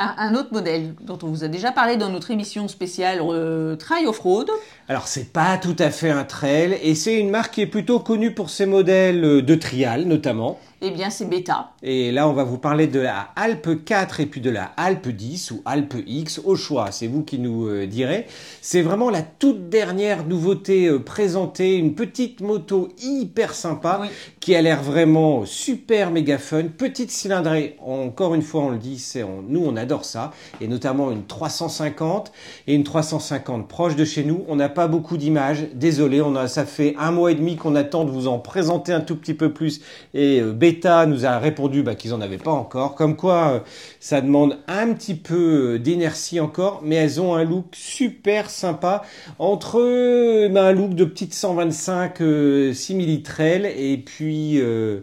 Un, 0.00 0.36
autre 0.36 0.52
modèle 0.52 0.94
dont 1.00 1.18
on 1.24 1.26
vous 1.26 1.42
a 1.42 1.48
déjà 1.48 1.72
parlé 1.72 1.96
dans 1.96 2.08
notre 2.08 2.30
émission 2.30 2.68
spéciale 2.68 3.18
euh, 3.20 3.74
Trail 3.74 4.06
Off-Road. 4.06 4.48
Alors 4.88 5.08
c'est 5.08 5.32
pas 5.32 5.58
tout 5.58 5.74
à 5.76 5.90
fait 5.90 6.10
un 6.10 6.22
trail, 6.22 6.78
et 6.82 6.94
c'est 6.94 7.18
une 7.18 7.30
marque 7.30 7.54
qui 7.54 7.62
est 7.62 7.66
plutôt 7.66 7.98
connue 7.98 8.32
pour 8.32 8.48
ses 8.48 8.66
modèles 8.66 9.24
euh, 9.24 9.42
de 9.42 9.54
trial 9.56 10.04
notamment. 10.04 10.60
Eh 10.80 10.92
bien, 10.92 11.10
c'est 11.10 11.24
Beta. 11.28 11.72
Et 11.82 12.12
là, 12.12 12.28
on 12.28 12.32
va 12.32 12.44
vous 12.44 12.56
parler 12.56 12.86
de 12.86 13.00
la 13.00 13.30
Alpe 13.34 13.84
4 13.84 14.20
et 14.20 14.26
puis 14.26 14.40
de 14.40 14.48
la 14.48 14.62
Alpe 14.76 15.08
10 15.08 15.50
ou 15.50 15.62
Alpe 15.64 15.96
X 16.06 16.40
au 16.44 16.54
choix. 16.54 16.92
C'est 16.92 17.08
vous 17.08 17.24
qui 17.24 17.40
nous 17.40 17.66
euh, 17.66 17.86
direz. 17.88 18.26
C'est 18.60 18.82
vraiment 18.82 19.10
la 19.10 19.22
toute 19.22 19.68
dernière 19.70 20.24
nouveauté 20.24 20.86
euh, 20.86 21.00
présentée, 21.00 21.74
une 21.74 21.96
petite 21.96 22.40
moto 22.42 22.90
hyper 23.02 23.54
sympa 23.54 23.98
Oui. 24.02 24.08
qui 24.38 24.54
a 24.54 24.62
l'air 24.62 24.80
vraiment 24.84 25.44
super 25.46 26.12
méga 26.12 26.38
fun. 26.38 26.66
Petite 26.76 27.10
cylindrée, 27.10 27.76
encore 27.84 28.36
une 28.36 28.42
fois, 28.42 28.62
on 28.62 28.70
le 28.70 28.78
dit, 28.78 29.00
c'est 29.00 29.24
on- 29.24 29.42
nous 29.48 29.64
on 29.66 29.74
adore 29.74 30.04
ça, 30.04 30.32
et 30.60 30.68
notamment 30.68 31.10
une 31.10 31.24
350 31.24 32.30
et 32.68 32.74
une 32.76 32.84
350 32.84 33.66
proche 33.66 33.96
de 33.96 34.04
chez 34.04 34.22
nous. 34.22 34.44
On 34.46 34.54
n'a 34.54 34.68
pas 34.68 34.86
beaucoup 34.86 35.16
d'images, 35.16 35.66
désolé, 35.74 36.20
on 36.22 36.36
a 36.36 36.46
ça 36.46 36.64
fait 36.64 36.94
un 37.00 37.10
mois 37.10 37.32
et 37.32 37.34
demi 37.34 37.56
qu'on 37.56 37.74
attend 37.74 38.04
de 38.04 38.12
vous 38.12 38.28
en 38.28 38.38
présenter 38.38 38.92
un 38.92 39.00
tout 39.00 39.16
petit 39.16 39.34
peu 39.34 39.52
plus 39.52 39.80
et 40.14 40.40
euh, 40.40 40.52
Beta 40.68 41.06
nous 41.06 41.24
a 41.24 41.38
répondu 41.38 41.82
bah, 41.82 41.94
qu'ils 41.94 42.12
en 42.12 42.20
avaient 42.20 42.36
pas 42.36 42.50
encore. 42.50 42.94
Comme 42.94 43.16
quoi, 43.16 43.48
euh, 43.48 43.60
ça 44.00 44.20
demande 44.20 44.58
un 44.68 44.92
petit 44.92 45.14
peu 45.14 45.74
euh, 45.74 45.78
d'énergie 45.78 46.40
encore, 46.40 46.82
mais 46.84 46.96
elles 46.96 47.22
ont 47.22 47.34
un 47.34 47.44
look 47.44 47.64
super 47.72 48.50
sympa 48.50 49.02
entre 49.38 49.80
euh, 49.80 50.50
bah, 50.50 50.64
un 50.66 50.72
look 50.72 50.94
de 50.94 51.06
petite 51.06 51.32
125 51.32 52.20
euh, 52.20 52.74
simili 52.74 53.22
trail 53.22 53.72
et 53.78 53.96
puis 53.96 54.60
euh, 54.60 55.00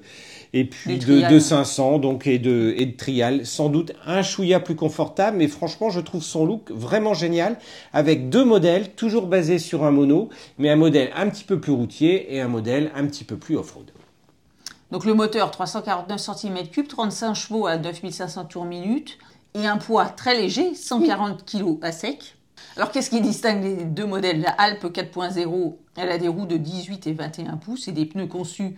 et 0.54 0.66
puis 0.66 1.00
de, 1.00 1.28
de 1.28 1.40
500 1.40 1.98
donc 1.98 2.28
et 2.28 2.38
de 2.38 2.76
et 2.78 2.86
de 2.86 2.96
trial. 2.96 3.44
Sans 3.44 3.70
doute 3.70 3.94
un 4.06 4.22
chouïa 4.22 4.60
plus 4.60 4.76
confortable, 4.76 5.38
mais 5.38 5.48
franchement, 5.48 5.90
je 5.90 6.00
trouve 6.00 6.22
son 6.22 6.46
look 6.46 6.70
vraiment 6.70 7.16
génial 7.16 7.58
avec 7.92 8.30
deux 8.30 8.46
modèles 8.46 8.92
toujours 8.92 9.26
basés 9.26 9.58
sur 9.58 9.84
un 9.84 9.92
mono, 9.92 10.30
mais 10.60 10.70
un 10.70 10.76
modèle 10.76 11.10
un 11.16 11.28
petit 11.28 11.44
peu 11.44 11.60
plus 11.60 11.74
routier 11.74 12.36
et 12.36 12.40
un 12.40 12.50
modèle 12.50 12.92
un 12.96 13.08
petit 13.08 13.24
peu 13.24 13.38
plus 13.38 13.58
off-road. 13.58 13.92
Donc, 14.92 15.06
le 15.06 15.14
moteur 15.14 15.52
349 15.52 16.20
cm3, 16.20 16.88
35 16.88 17.34
chevaux 17.34 17.66
à 17.66 17.78
9500 17.78 18.46
tours 18.46 18.66
minute 18.66 19.18
et 19.54 19.66
un 19.68 19.78
poids 19.78 20.06
très 20.06 20.36
léger, 20.40 20.76
140 20.76 21.46
kg 21.46 21.78
à 21.82 21.92
sec. 21.92 22.38
Alors, 22.78 22.92
qu'est-ce 22.92 23.10
qui 23.10 23.22
distingue 23.22 23.64
les 23.64 23.86
deux 23.86 24.06
modèles? 24.06 24.42
La 24.42 24.52
Alpe 24.52 24.86
4.0, 24.86 25.76
elle 25.98 26.12
a 26.12 26.18
des 26.18 26.28
roues 26.28 26.46
de 26.46 26.58
18 26.58 27.08
et 27.08 27.14
21 27.14 27.58
pouces 27.58 27.88
et 27.88 27.92
des 27.92 28.06
pneus 28.06 28.28
conçus 28.28 28.76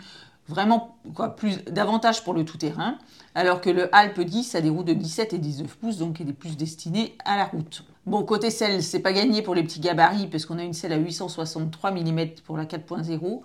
vraiment 0.48 0.98
quoi, 1.14 1.36
plus, 1.36 1.58
davantage 1.66 2.24
pour 2.24 2.34
le 2.34 2.46
tout-terrain, 2.46 2.98
alors 3.36 3.60
que 3.60 3.70
le 3.70 3.94
Alpe 3.94 4.22
10 4.22 4.56
a 4.56 4.62
des 4.62 4.70
roues 4.70 4.84
de 4.84 4.94
17 4.94 5.34
et 5.34 5.38
19 5.38 5.76
pouces, 5.78 5.98
donc 5.98 6.22
elle 6.22 6.30
est 6.30 6.34
plus 6.34 6.56
destinée 6.56 7.16
à 7.26 7.38
la 7.38 7.46
route. 7.46 7.84
Bon, 8.06 8.24
côté 8.24 8.50
selle, 8.50 8.82
c'est 8.82 9.02
pas 9.02 9.12
gagné 9.12 9.42
pour 9.42 9.56
les 9.56 9.64
petits 9.64 9.82
gabarits, 9.82 10.28
parce 10.28 10.46
qu'on 10.46 10.58
a 10.58 10.64
une 10.64 10.74
selle 10.74 10.94
à 10.94 10.98
863 10.98 11.92
mm 11.92 12.28
pour 12.46 12.56
la 12.56 12.66
4.0. 12.66 13.42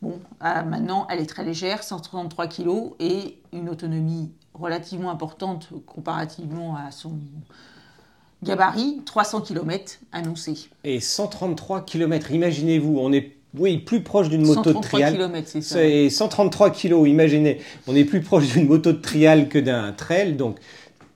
Bon, 0.00 0.20
ah, 0.40 0.62
maintenant, 0.62 1.06
elle 1.10 1.20
est 1.20 1.26
très 1.26 1.44
légère, 1.44 1.82
133 1.82 2.46
kg, 2.46 2.68
et 3.00 3.38
une 3.52 3.68
autonomie 3.68 4.30
relativement 4.54 5.10
importante 5.10 5.70
comparativement 5.86 6.76
à 6.76 6.90
son 6.90 7.12
gabarit, 8.42 9.02
300 9.04 9.40
km 9.40 9.98
annoncé. 10.12 10.68
Et 10.84 11.00
133 11.00 11.84
km, 11.84 12.30
imaginez-vous, 12.30 12.98
on 12.98 13.12
est 13.12 13.34
oui, 13.56 13.78
plus 13.78 14.02
proche 14.02 14.28
d'une 14.28 14.46
moto 14.46 14.60
de 14.60 14.74
133 14.74 15.00
trial. 15.00 15.14
km, 15.14 15.48
c'est 15.48 15.62
ça. 15.62 15.76
C'est 15.76 16.10
133 16.10 16.70
kilos, 16.70 17.08
imaginez. 17.08 17.60
On 17.86 17.96
est 17.96 18.04
plus 18.04 18.20
proche 18.20 18.46
d'une 18.48 18.68
moto 18.68 18.92
de 18.92 18.98
trial 18.98 19.48
que 19.48 19.58
d'un 19.58 19.92
trail. 19.92 20.34
Donc, 20.34 20.58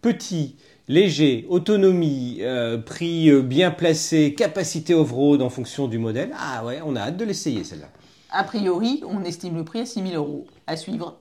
petit, 0.01 0.57
léger, 0.89 1.47
autonomie, 1.51 2.39
euh, 2.41 2.79
prix 2.79 3.29
euh, 3.29 3.43
bien 3.43 3.71
placé, 3.71 4.35
capacité 4.35 4.95
off-road 4.95 5.43
en 5.43 5.51
fonction 5.51 5.89
du 5.89 5.99
modèle. 5.99 6.31
Ah 6.39 6.65
ouais, 6.65 6.81
on 6.85 6.97
a 6.97 7.01
hâte 7.01 7.19
de 7.19 7.25
l'essayer 7.25 7.65
celle-là. 7.65 7.89
A 8.35 8.45
priori, 8.45 9.03
on 9.07 9.25
estime 9.25 9.57
le 9.57 9.65
prix 9.65 9.81
à 9.81 9.87
6 9.87 10.09
000 10.09 10.15
euros. 10.15 10.47
À 10.67 10.79
suivre. 10.79 11.19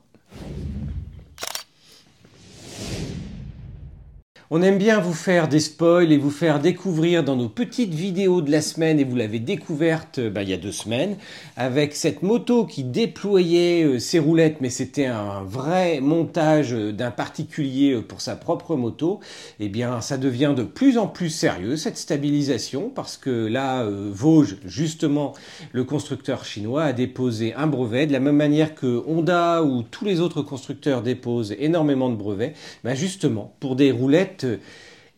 On 4.53 4.61
aime 4.61 4.77
bien 4.77 4.99
vous 4.99 5.13
faire 5.13 5.47
des 5.47 5.61
spoils 5.61 6.11
et 6.11 6.17
vous 6.17 6.29
faire 6.29 6.59
découvrir 6.59 7.23
dans 7.23 7.37
nos 7.37 7.47
petites 7.47 7.93
vidéos 7.93 8.41
de 8.41 8.51
la 8.51 8.59
semaine, 8.59 8.99
et 8.99 9.05
vous 9.05 9.15
l'avez 9.15 9.39
découverte 9.39 10.19
euh, 10.19 10.29
bah, 10.29 10.43
il 10.43 10.49
y 10.49 10.53
a 10.53 10.57
deux 10.57 10.73
semaines, 10.73 11.15
avec 11.55 11.95
cette 11.95 12.21
moto 12.21 12.65
qui 12.65 12.83
déployait 12.83 13.83
euh, 13.83 13.97
ses 13.97 14.19
roulettes, 14.19 14.57
mais 14.59 14.69
c'était 14.69 15.05
un 15.05 15.41
vrai 15.43 16.01
montage 16.01 16.73
euh, 16.73 16.91
d'un 16.91 17.11
particulier 17.11 18.01
pour 18.01 18.19
sa 18.19 18.35
propre 18.35 18.75
moto. 18.75 19.21
Eh 19.61 19.69
bien, 19.69 20.01
ça 20.01 20.17
devient 20.17 20.53
de 20.53 20.63
plus 20.63 20.97
en 20.97 21.07
plus 21.07 21.29
sérieux, 21.29 21.77
cette 21.77 21.95
stabilisation, 21.95 22.91
parce 22.93 23.15
que 23.15 23.47
là, 23.47 23.85
Vosges, 23.85 24.57
justement, 24.65 25.31
le 25.71 25.85
constructeur 25.85 26.43
chinois 26.43 26.83
a 26.83 26.91
déposé 26.91 27.53
un 27.53 27.67
brevet, 27.67 28.05
de 28.05 28.11
la 28.11 28.19
même 28.19 28.35
manière 28.35 28.75
que 28.75 29.01
Honda 29.07 29.63
ou 29.63 29.81
tous 29.81 30.03
les 30.03 30.19
autres 30.19 30.41
constructeurs 30.41 31.03
déposent 31.03 31.55
énormément 31.57 32.09
de 32.09 32.15
brevets, 32.15 32.53
bah 32.83 32.95
justement, 32.95 33.55
pour 33.61 33.77
des 33.77 33.93
roulettes 33.93 34.40
euh, 34.45 34.57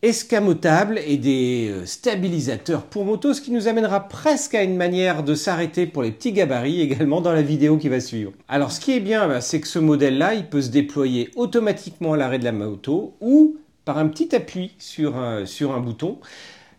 escamotables 0.02 1.00
et 1.06 1.16
des 1.16 1.68
euh, 1.70 1.86
stabilisateurs 1.86 2.82
pour 2.82 3.04
moto, 3.04 3.32
ce 3.32 3.40
qui 3.40 3.50
nous 3.50 3.68
amènera 3.68 4.08
presque 4.08 4.54
à 4.54 4.62
une 4.62 4.76
manière 4.76 5.22
de 5.22 5.34
s'arrêter 5.34 5.86
pour 5.86 6.02
les 6.02 6.12
petits 6.12 6.32
gabarits 6.32 6.80
également 6.80 7.20
dans 7.20 7.32
la 7.32 7.42
vidéo 7.42 7.78
qui 7.78 7.88
va 7.88 8.00
suivre. 8.00 8.32
Alors 8.48 8.72
ce 8.72 8.80
qui 8.80 8.92
est 8.92 9.00
bien, 9.00 9.26
bah, 9.28 9.40
c'est 9.40 9.60
que 9.60 9.68
ce 9.68 9.78
modèle-là, 9.78 10.34
il 10.34 10.46
peut 10.46 10.62
se 10.62 10.70
déployer 10.70 11.30
automatiquement 11.36 12.12
à 12.12 12.16
l'arrêt 12.16 12.38
de 12.38 12.44
la 12.44 12.52
moto 12.52 13.14
ou 13.20 13.56
par 13.84 13.98
un 13.98 14.08
petit 14.08 14.34
appui 14.34 14.72
sur 14.78 15.16
un 15.16 15.80
bouton. 15.80 16.18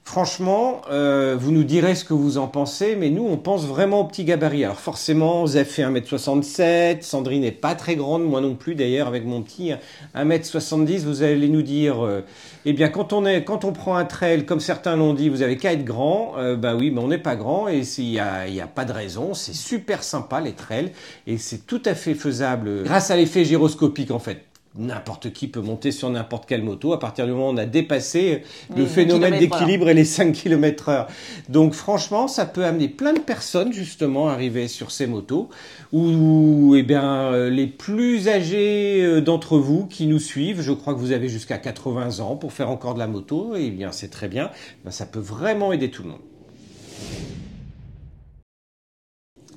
Franchement, 0.07 0.81
euh, 0.91 1.35
vous 1.37 1.51
nous 1.51 1.63
direz 1.63 1.95
ce 1.95 2.05
que 2.05 2.13
vous 2.13 2.37
en 2.37 2.47
pensez, 2.47 2.95
mais 2.95 3.09
nous, 3.09 3.25
on 3.25 3.37
pense 3.37 3.65
vraiment 3.65 4.01
au 4.01 4.03
petit 4.05 4.23
gabarit. 4.23 4.63
Alors 4.63 4.79
forcément, 4.79 5.47
Zef 5.47 5.71
fait 5.71 5.81
1m67, 5.81 7.01
Sandrine 7.01 7.41
n'est 7.41 7.51
pas 7.51 7.73
très 7.73 7.95
grande, 7.95 8.23
moi 8.23 8.39
non 8.39 8.53
plus 8.53 8.75
d'ailleurs, 8.75 9.07
avec 9.07 9.25
mon 9.25 9.41
petit 9.41 9.71
1m70, 10.15 10.99
vous 10.99 11.23
allez 11.23 11.49
nous 11.49 11.63
dire, 11.63 12.05
euh, 12.05 12.21
eh 12.65 12.73
bien, 12.73 12.89
quand 12.89 13.13
on, 13.13 13.25
est, 13.25 13.43
quand 13.43 13.65
on 13.65 13.73
prend 13.73 13.95
un 13.95 14.05
trail, 14.05 14.45
comme 14.45 14.59
certains 14.59 14.95
l'ont 14.95 15.15
dit, 15.15 15.27
vous 15.27 15.41
avez 15.41 15.57
qu'à 15.57 15.73
être 15.73 15.83
grand, 15.83 16.35
euh, 16.37 16.55
bah 16.55 16.75
oui, 16.75 16.91
mais 16.91 17.01
on 17.01 17.07
n'est 17.07 17.17
pas 17.17 17.35
grand, 17.35 17.67
et 17.67 17.81
il 17.97 18.05
n'y 18.11 18.19
a, 18.19 18.47
y 18.47 18.61
a 18.61 18.67
pas 18.67 18.85
de 18.85 18.93
raison, 18.93 19.33
c'est 19.33 19.55
super 19.55 20.03
sympa 20.03 20.39
les 20.39 20.53
trails, 20.53 20.91
et 21.25 21.39
c'est 21.39 21.65
tout 21.65 21.81
à 21.83 21.95
fait 21.95 22.13
faisable 22.13 22.83
grâce 22.83 23.09
à 23.09 23.17
l'effet 23.17 23.43
gyroscopique 23.43 24.11
en 24.11 24.19
fait. 24.19 24.45
N'importe 24.77 25.31
qui 25.31 25.47
peut 25.47 25.61
monter 25.61 25.91
sur 25.91 26.09
n'importe 26.09 26.45
quelle 26.47 26.61
moto 26.61 26.91
à 26.91 26.99
partir 26.99 27.25
du 27.25 27.31
moment 27.31 27.49
où 27.49 27.53
on 27.53 27.57
a 27.57 27.65
dépassé 27.65 28.43
le 28.75 28.85
phénomène 28.85 29.39
d'équilibre 29.39 29.87
et 29.87 29.93
les 29.93 30.03
5 30.03 30.33
km 30.33 30.89
heure. 30.89 31.07
Donc 31.47 31.73
franchement, 31.73 32.27
ça 32.27 32.45
peut 32.45 32.65
amener 32.65 32.89
plein 32.89 33.13
de 33.13 33.19
personnes 33.19 33.71
justement 33.71 34.27
à 34.27 34.33
arriver 34.33 34.67
sur 34.67 34.91
ces 34.91 35.07
motos 35.07 35.49
ou 35.93 36.75
eh 36.75 36.83
bien 36.83 37.31
euh, 37.31 37.49
les 37.49 37.67
plus 37.67 38.27
âgés 38.27 39.01
euh, 39.01 39.21
d'entre 39.21 39.57
vous 39.57 39.85
qui 39.85 40.07
nous 40.07 40.19
suivent, 40.19 40.61
je 40.61 40.73
crois 40.73 40.93
que 40.93 40.99
vous 40.99 41.13
avez 41.13 41.29
jusqu'à 41.29 41.57
80 41.57 42.19
ans 42.19 42.35
pour 42.35 42.51
faire 42.51 42.69
encore 42.69 42.95
de 42.95 42.99
la 42.99 43.07
moto, 43.07 43.55
et 43.55 43.67
eh 43.67 43.71
bien 43.71 43.91
c'est 43.91 44.09
très 44.09 44.27
bien, 44.27 44.51
Ben, 44.83 44.91
ça 44.91 45.05
peut 45.05 45.19
vraiment 45.19 45.71
aider 45.71 45.89
tout 45.89 46.03
le 46.03 46.09
monde. 46.09 46.21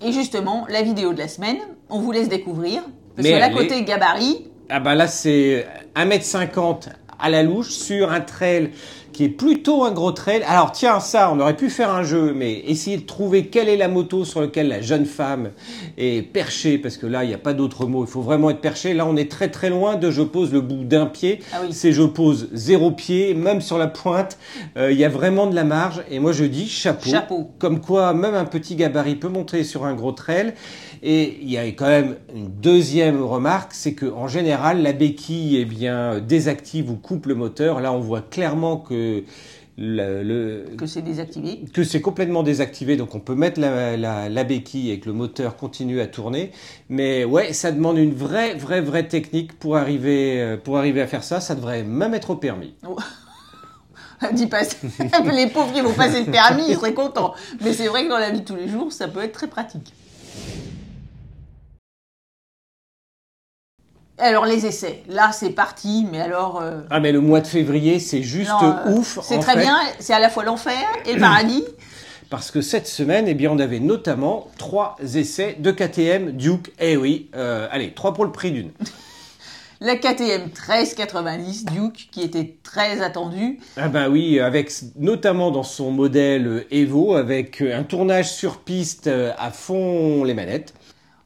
Et 0.04 0.12
justement, 0.12 0.66
la 0.68 0.82
vidéo 0.82 1.12
de 1.12 1.18
la 1.18 1.28
semaine, 1.28 1.58
on 1.90 1.98
vous 2.00 2.12
laisse 2.12 2.28
découvrir. 2.28 2.82
Parce 3.16 3.26
Mais 3.26 3.34
que 3.34 3.38
là, 3.38 3.50
côté 3.50 3.82
gabarit, 3.82 4.47
Ah 4.70 4.80
bah 4.80 4.94
là 4.94 5.08
c'est 5.08 5.66
1m50 5.96 6.90
à 7.18 7.30
la 7.30 7.42
louche 7.42 7.70
sur 7.70 8.12
un 8.12 8.20
trail 8.20 8.72
qui 9.18 9.24
est 9.24 9.28
plutôt 9.30 9.82
un 9.82 9.90
gros 9.90 10.12
trail. 10.12 10.44
Alors 10.46 10.70
tiens, 10.70 11.00
ça, 11.00 11.32
on 11.32 11.40
aurait 11.40 11.56
pu 11.56 11.70
faire 11.70 11.90
un 11.90 12.04
jeu, 12.04 12.32
mais 12.36 12.60
essayer 12.68 12.98
de 12.98 13.02
trouver 13.02 13.46
quelle 13.46 13.68
est 13.68 13.76
la 13.76 13.88
moto 13.88 14.24
sur 14.24 14.40
laquelle 14.40 14.68
la 14.68 14.80
jeune 14.80 15.06
femme 15.06 15.50
est 15.96 16.22
perchée, 16.22 16.78
parce 16.78 16.96
que 16.96 17.04
là, 17.04 17.24
il 17.24 17.26
n'y 17.26 17.34
a 17.34 17.38
pas 17.38 17.52
d'autre 17.52 17.86
mot, 17.86 18.04
il 18.04 18.08
faut 18.08 18.20
vraiment 18.20 18.48
être 18.50 18.60
perché. 18.60 18.94
Là, 18.94 19.06
on 19.06 19.16
est 19.16 19.28
très 19.28 19.48
très 19.48 19.70
loin 19.70 19.96
de 19.96 20.12
je 20.12 20.22
pose 20.22 20.52
le 20.52 20.60
bout 20.60 20.84
d'un 20.84 21.06
pied. 21.06 21.40
Ah 21.52 21.62
oui. 21.62 21.72
C'est 21.72 21.90
je 21.90 22.04
pose 22.04 22.48
zéro 22.52 22.92
pied, 22.92 23.34
même 23.34 23.60
sur 23.60 23.76
la 23.76 23.88
pointe, 23.88 24.38
euh, 24.76 24.92
il 24.92 24.98
y 25.00 25.04
a 25.04 25.08
vraiment 25.08 25.48
de 25.48 25.54
la 25.56 25.64
marge. 25.64 26.00
Et 26.08 26.20
moi, 26.20 26.30
je 26.30 26.44
dis 26.44 26.68
chapeau. 26.68 27.10
Chapeau. 27.10 27.50
Comme 27.58 27.80
quoi, 27.80 28.14
même 28.14 28.36
un 28.36 28.44
petit 28.44 28.76
gabarit 28.76 29.16
peut 29.16 29.26
monter 29.26 29.64
sur 29.64 29.84
un 29.84 29.94
gros 29.94 30.12
trail. 30.12 30.54
Et 31.02 31.38
il 31.42 31.50
y 31.50 31.58
a 31.58 31.64
quand 31.66 31.86
même 31.86 32.16
une 32.34 32.48
deuxième 32.48 33.22
remarque, 33.22 33.72
c'est 33.72 33.94
que 33.94 34.06
en 34.06 34.28
général, 34.28 34.82
la 34.82 34.92
béquille 34.92 35.56
eh 35.56 35.64
bien, 35.64 36.18
désactive 36.20 36.90
ou 36.90 36.94
coupe 36.96 37.26
le 37.26 37.34
moteur. 37.34 37.80
Là, 37.80 37.92
on 37.92 38.00
voit 38.00 38.20
clairement 38.20 38.76
que 38.76 39.07
le, 39.80 40.22
le- 40.24 40.76
Que 40.76 40.86
c'est 40.86 41.02
désactivé. 41.02 41.60
que 41.72 41.84
c'est 41.84 42.00
complètement 42.00 42.42
désactivé, 42.42 42.96
donc 42.96 43.14
on 43.14 43.20
peut 43.20 43.34
mettre 43.36 43.60
la, 43.60 43.96
la, 43.96 44.28
la 44.28 44.44
béquille 44.44 44.90
et 44.90 44.98
que 44.98 45.06
le 45.06 45.12
moteur 45.12 45.56
continue 45.56 46.00
à 46.00 46.06
tourner. 46.08 46.50
Mais 46.88 47.24
ouais, 47.24 47.52
ça 47.52 47.70
demande 47.70 47.96
une 47.98 48.12
vraie, 48.14 48.54
vraie, 48.54 48.80
vraie 48.80 49.06
technique 49.06 49.56
pour 49.58 49.76
arriver, 49.76 50.40
euh, 50.40 50.56
pour 50.56 50.78
arriver 50.78 51.00
à 51.00 51.06
faire 51.06 51.22
ça. 51.22 51.40
Ça 51.40 51.54
devrait 51.54 51.84
même 51.84 52.12
être 52.14 52.30
au 52.30 52.36
permis. 52.36 52.74
Dis 54.32 54.48
pas. 54.48 54.62
Les 55.32 55.46
pauvres 55.46 55.72
qui 55.72 55.80
vont 55.80 55.92
passer 55.92 56.24
le 56.24 56.30
permis, 56.32 56.64
ils 56.68 56.74
seraient 56.74 56.92
contents. 56.94 57.34
Mais 57.64 57.72
c'est 57.72 57.86
vrai 57.86 58.02
que 58.04 58.08
dans 58.08 58.18
la 58.18 58.30
vie 58.30 58.40
de 58.40 58.44
tous 58.44 58.56
les 58.56 58.66
jours, 58.68 58.92
ça 58.92 59.06
peut 59.06 59.22
être 59.22 59.32
très 59.32 59.46
pratique. 59.46 59.92
Alors 64.18 64.46
les 64.46 64.66
essais, 64.66 65.02
là 65.08 65.30
c'est 65.32 65.50
parti, 65.50 66.06
mais 66.10 66.20
alors 66.20 66.60
euh, 66.60 66.80
Ah 66.90 66.98
mais 66.98 67.12
le 67.12 67.20
mois 67.20 67.40
de 67.40 67.46
février, 67.46 68.00
c'est 68.00 68.22
juste 68.22 68.50
non, 68.50 68.74
euh, 68.86 68.92
ouf. 68.96 69.18
C'est 69.22 69.38
très 69.38 69.54
fait. 69.54 69.60
bien, 69.60 69.78
c'est 70.00 70.12
à 70.12 70.18
la 70.18 70.28
fois 70.28 70.44
l'enfer 70.44 70.74
et 71.06 71.14
le 71.14 71.20
paradis. 71.20 71.64
Parce 72.28 72.50
que 72.50 72.60
cette 72.60 72.86
semaine, 72.86 73.26
eh 73.26 73.34
bien, 73.34 73.50
on 73.50 73.58
avait 73.58 73.80
notamment 73.80 74.48
trois 74.58 74.96
essais 75.14 75.56
de 75.58 75.70
KTM 75.70 76.32
Duke. 76.32 76.72
Eh 76.78 76.96
oui, 76.96 77.30
euh, 77.34 77.68
allez, 77.70 77.94
trois 77.94 78.12
pour 78.12 78.24
le 78.24 78.32
prix 78.32 78.50
d'une. 78.50 78.70
La 79.80 79.94
KTM 79.94 80.46
1390 80.46 81.66
Duke 81.66 82.08
qui 82.10 82.22
était 82.22 82.56
très 82.64 83.00
attendue. 83.00 83.60
Ah 83.76 83.86
bah 83.86 84.08
oui, 84.08 84.40
avec 84.40 84.72
notamment 84.96 85.52
dans 85.52 85.62
son 85.62 85.92
modèle 85.92 86.66
Evo, 86.72 87.14
avec 87.14 87.62
un 87.62 87.84
tournage 87.84 88.28
sur 88.32 88.58
piste 88.58 89.08
à 89.38 89.50
fond 89.52 90.24
les 90.24 90.34
manettes. 90.34 90.74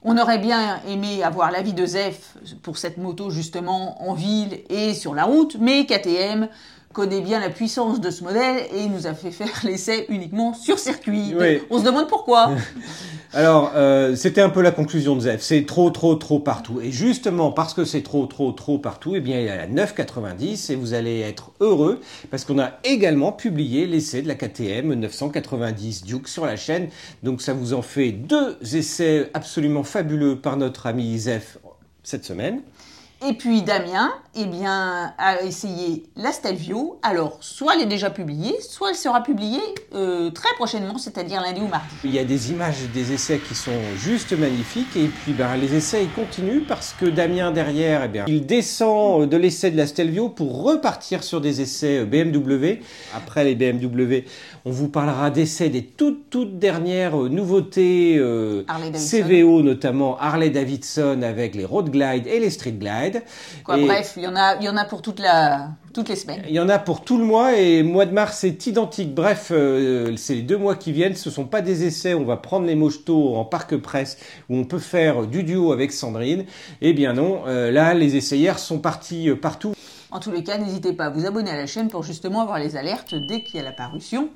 On 0.05 0.19
aurait 0.19 0.39
bien 0.39 0.81
aimé 0.89 1.23
avoir 1.23 1.53
l'avis 1.53 1.75
de 1.75 1.87
Zef 1.87 2.37
pour 2.63 2.77
cette 2.77 2.99
moto 2.99 3.31
justement 3.31 4.03
en 4.03 4.15
ville 4.15 4.61
et 4.69 4.95
sur 4.95 5.15
la 5.15 5.25
route, 5.25 5.57
mais 5.61 5.87
KTM 5.87 6.49
connaît 6.93 7.21
bien 7.21 7.41
la 7.41 7.51
puissance 7.51 8.01
de 8.01 8.11
ce 8.11 8.25
modèle 8.25 8.67
et 8.75 8.87
nous 8.87 9.07
a 9.07 9.15
fait 9.15 9.31
faire 9.31 9.49
l'essai 9.65 10.07
uniquement 10.09 10.55
sur 10.55 10.79
circuit. 10.79 11.35
Oui. 11.39 11.63
On 11.71 11.79
se 11.79 11.85
demande 11.85 12.09
pourquoi. 12.09 12.51
Alors, 13.35 13.73
euh, 13.77 14.15
c'était 14.15 14.43
un 14.43 14.51
peu 14.51 14.61
la 14.61 14.73
conclusion 14.73 15.17
de 15.17 15.21
Zef. 15.21 15.41
C'est 15.41 15.65
trop, 15.65 15.89
trop, 15.89 16.17
trop 16.17 16.39
partout. 16.39 16.83
Et 16.83 16.93
justement, 16.93 17.51
parce 17.51 17.73
que 17.73 17.87
c'est 17.87 18.03
trop, 18.03 18.27
trop, 18.27 18.53
trop 18.53 18.79
partout, 18.79 19.15
eh 19.17 19.21
bien, 19.21 19.41
il 19.41 19.47
y 19.47 19.49
a 19.49 19.57
la 19.57 19.67
990 19.67 20.69
et 20.69 20.75
vous 20.75 20.93
allez 20.93 21.21
être 21.21 21.53
heureux 21.61 22.01
parce 22.31 22.45
qu'on 22.45 22.59
a 22.59 22.73
également 22.85 23.33
publié 23.33 23.87
l'essai 23.87 24.21
de 24.21 24.29
la 24.29 24.35
KTM 24.35 24.93
990 24.93 26.05
Duke 26.05 26.29
sur 26.29 26.45
la 26.45 26.57
chaîne. 26.57 26.89
Donc, 27.23 27.41
ça 27.41 27.55
vous 27.55 27.73
en 27.73 27.81
fait 27.81 28.13
deux 28.13 28.59
essais 28.75 29.31
absolument 29.33 29.83
fabuleux 29.83 30.37
par 30.37 30.59
notre 30.59 30.87
ami 30.87 31.19
Zef 31.19 31.57
cette 32.03 32.27
semaine. 32.27 32.61
Et 33.29 33.35
puis 33.35 33.63
Damien, 33.63 34.13
eh 34.35 34.47
bien, 34.47 35.13
a 35.17 35.43
essayé 35.43 36.05
la 36.17 36.33
Stelvio. 36.33 36.99
Alors, 37.03 37.37
soit 37.41 37.75
elle 37.77 37.83
est 37.83 37.87
déjà 37.87 38.11
publiée, 38.11 38.57
soit 38.61 38.91
elle 38.91 38.97
sera 38.97 39.23
publiée 39.23 39.61
euh, 39.95 40.31
très 40.31 40.53
prochainement, 40.55 40.99
c'est-à-dire 40.99 41.41
lundi 41.41 41.61
ou 41.61 41.69
mardi. 41.69 41.87
Il 42.03 42.13
y 42.13 42.19
a 42.19 42.25
des 42.25 42.51
images 42.51 42.79
des 42.93 43.13
essais 43.13 43.39
qui 43.39 43.55
sont 43.55 43.71
juste 43.97 44.33
magnifiques 44.37 44.97
et 44.97 45.07
puis 45.07 45.35
ben, 45.35 45.55
les 45.57 45.75
essais 45.75 46.03
ils 46.03 46.11
continuent 46.11 46.65
parce 46.67 46.95
que 46.99 47.07
Damien 47.07 47.53
derrière, 47.53 48.03
eh 48.05 48.09
bien, 48.09 48.25
il 48.27 48.47
descend 48.47 49.29
de 49.29 49.37
l'essai 49.37 49.71
de 49.71 49.77
la 49.77 49.87
Stelvio 49.87 50.29
pour 50.29 50.65
repartir 50.65 51.23
sur 51.23 51.41
des 51.41 51.61
essais 51.61 52.05
BMW. 52.05 52.81
Après 53.15 53.45
les 53.45 53.55
BMW, 53.55 54.25
on 54.65 54.71
vous 54.71 54.89
parlera 54.89 55.31
d'essais 55.31 55.69
des 55.69 55.85
toutes 55.85 56.31
toutes 56.31 56.59
dernières 56.59 57.21
euh, 57.21 57.29
nouveautés 57.29 58.17
euh. 58.19 58.65
CVO 58.95 59.63
notamment 59.63 60.19
Harley 60.19 60.51
Davidson 60.51 61.21
avec 61.23 61.55
les 61.55 61.65
Road 61.65 61.91
Glide 61.91 62.27
et 62.27 62.41
les 62.41 62.51
Street 62.51 62.73
Glide. 62.73 63.12
Quoi, 63.65 63.79
Et- 63.79 63.87
Bref, 63.87 64.15
il 64.17 64.23
y 64.23 64.27
en 64.27 64.37
a, 64.37 64.57
il 64.57 64.65
y 64.65 64.69
en 64.69 64.77
a 64.77 64.85
pour 64.85 65.03
toute 65.03 65.19
la, 65.21 65.69
toutes 65.93 66.09
les 66.09 66.17
semaines. 66.17 66.43
il 66.49 66.55
y 66.55 66.61
en 66.61 66.69
a 66.69 66.79
pour 66.79 67.03
tout 67.05 67.19
le 67.19 67.25
mois 67.25 67.57
et 67.59 67.83
mois 67.83 68.07
de 68.07 68.13
mars 68.13 68.39
c'est 68.41 68.67
identique. 68.67 69.15
Bref, 69.15 69.49
euh, 69.51 70.17
c'est 70.17 70.35
les 70.35 70.43
deux 70.43 70.57
mois 70.59 70.75
qui 70.77 70.93
viennent. 70.93 71.15
Ce 71.15 71.31
sont 71.31 71.45
pas 71.45 71.61
des 71.61 71.85
essais. 71.85 72.15
On 72.15 72.25
va 72.25 72.37
prendre 72.37 72.67
les 72.67 72.75
mojetos 72.75 73.35
en 73.37 73.45
parc 73.45 73.77
presse 73.77 74.19
où 74.49 74.57
on 74.57 74.65
peut 74.65 74.79
faire 74.79 75.27
du 75.27 75.43
duo 75.45 75.73
avec 75.73 75.93
Sandrine. 75.93 76.45
Eh 76.81 76.93
bien 76.93 77.13
non, 77.13 77.43
euh, 77.47 77.71
là 77.71 77.95
les 77.95 78.17
essayères 78.17 78.59
sont 78.59 78.79
partis 78.79 79.29
euh, 79.29 79.37
partout. 79.37 79.75
En 80.11 80.21
tous 80.21 80.31
les 80.31 80.45
cas, 80.45 80.59
n'hésitez 80.59 80.93
pas 80.93 81.07
à 81.07 81.11
vous 81.11 81.25
abonner 81.25 81.51
à 81.51 81.57
la 81.57 81.67
chaîne 81.67 81.89
pour 81.89 82.03
justement 82.03 82.43
avoir 82.43 82.59
les 82.59 82.77
alertes 82.77 83.15
dès 83.15 83.43
qu'il 83.43 83.57
y 83.57 83.61
a 83.61 83.63
la 83.63 83.73
parution 83.73 84.29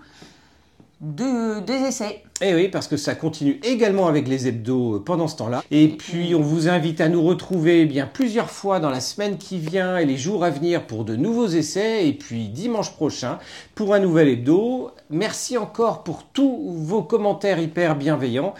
de, 1.00 1.60
des 1.60 1.74
essais. 1.74 2.22
Eh 2.40 2.54
oui, 2.54 2.68
parce 2.68 2.88
que 2.88 2.96
ça 2.96 3.14
continue 3.14 3.60
également 3.62 4.08
avec 4.08 4.28
les 4.28 4.48
hebdos 4.48 4.96
euh, 4.96 4.98
pendant 4.98 5.28
ce 5.28 5.36
temps-là. 5.36 5.62
Et 5.70 5.88
puis, 5.88 6.34
on 6.34 6.40
vous 6.40 6.68
invite 6.68 7.00
à 7.00 7.08
nous 7.08 7.22
retrouver 7.22 7.82
eh 7.82 7.86
bien 7.86 8.06
plusieurs 8.06 8.50
fois 8.50 8.80
dans 8.80 8.90
la 8.90 9.00
semaine 9.00 9.38
qui 9.38 9.58
vient 9.58 9.98
et 9.98 10.06
les 10.06 10.16
jours 10.16 10.44
à 10.44 10.50
venir 10.50 10.86
pour 10.86 11.04
de 11.04 11.16
nouveaux 11.16 11.48
essais. 11.48 12.08
Et 12.08 12.12
puis, 12.12 12.48
dimanche 12.48 12.92
prochain 12.92 13.38
pour 13.74 13.94
un 13.94 14.00
nouvel 14.00 14.28
hebdo. 14.28 14.90
Merci 15.10 15.58
encore 15.58 16.02
pour 16.02 16.24
tous 16.24 16.72
vos 16.76 17.02
commentaires 17.02 17.58
hyper 17.58 17.96
bienveillants. 17.96 18.54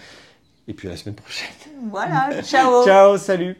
Et 0.69 0.75
puis, 0.75 0.89
à 0.89 0.93
la 0.93 0.97
semaine 0.97 1.17
prochaine. 1.17 1.49
Voilà, 1.91 2.31
ciao 2.43 2.85
Ciao, 2.85 3.17
salut 3.17 3.57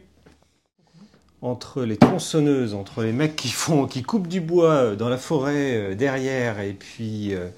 entre 1.41 1.83
les 1.83 1.97
tronçonneuses, 1.97 2.73
entre 2.73 3.03
les 3.03 3.11
mecs 3.11 3.35
qui 3.35 3.49
font, 3.49 3.85
qui 3.85 4.03
coupent 4.03 4.27
du 4.27 4.41
bois 4.41 4.73
euh, 4.73 4.95
dans 4.95 5.09
la 5.09 5.17
forêt 5.17 5.75
euh, 5.75 5.95
derrière, 5.95 6.59
et 6.59 6.73
puis 6.73 7.33
euh, 7.33 7.49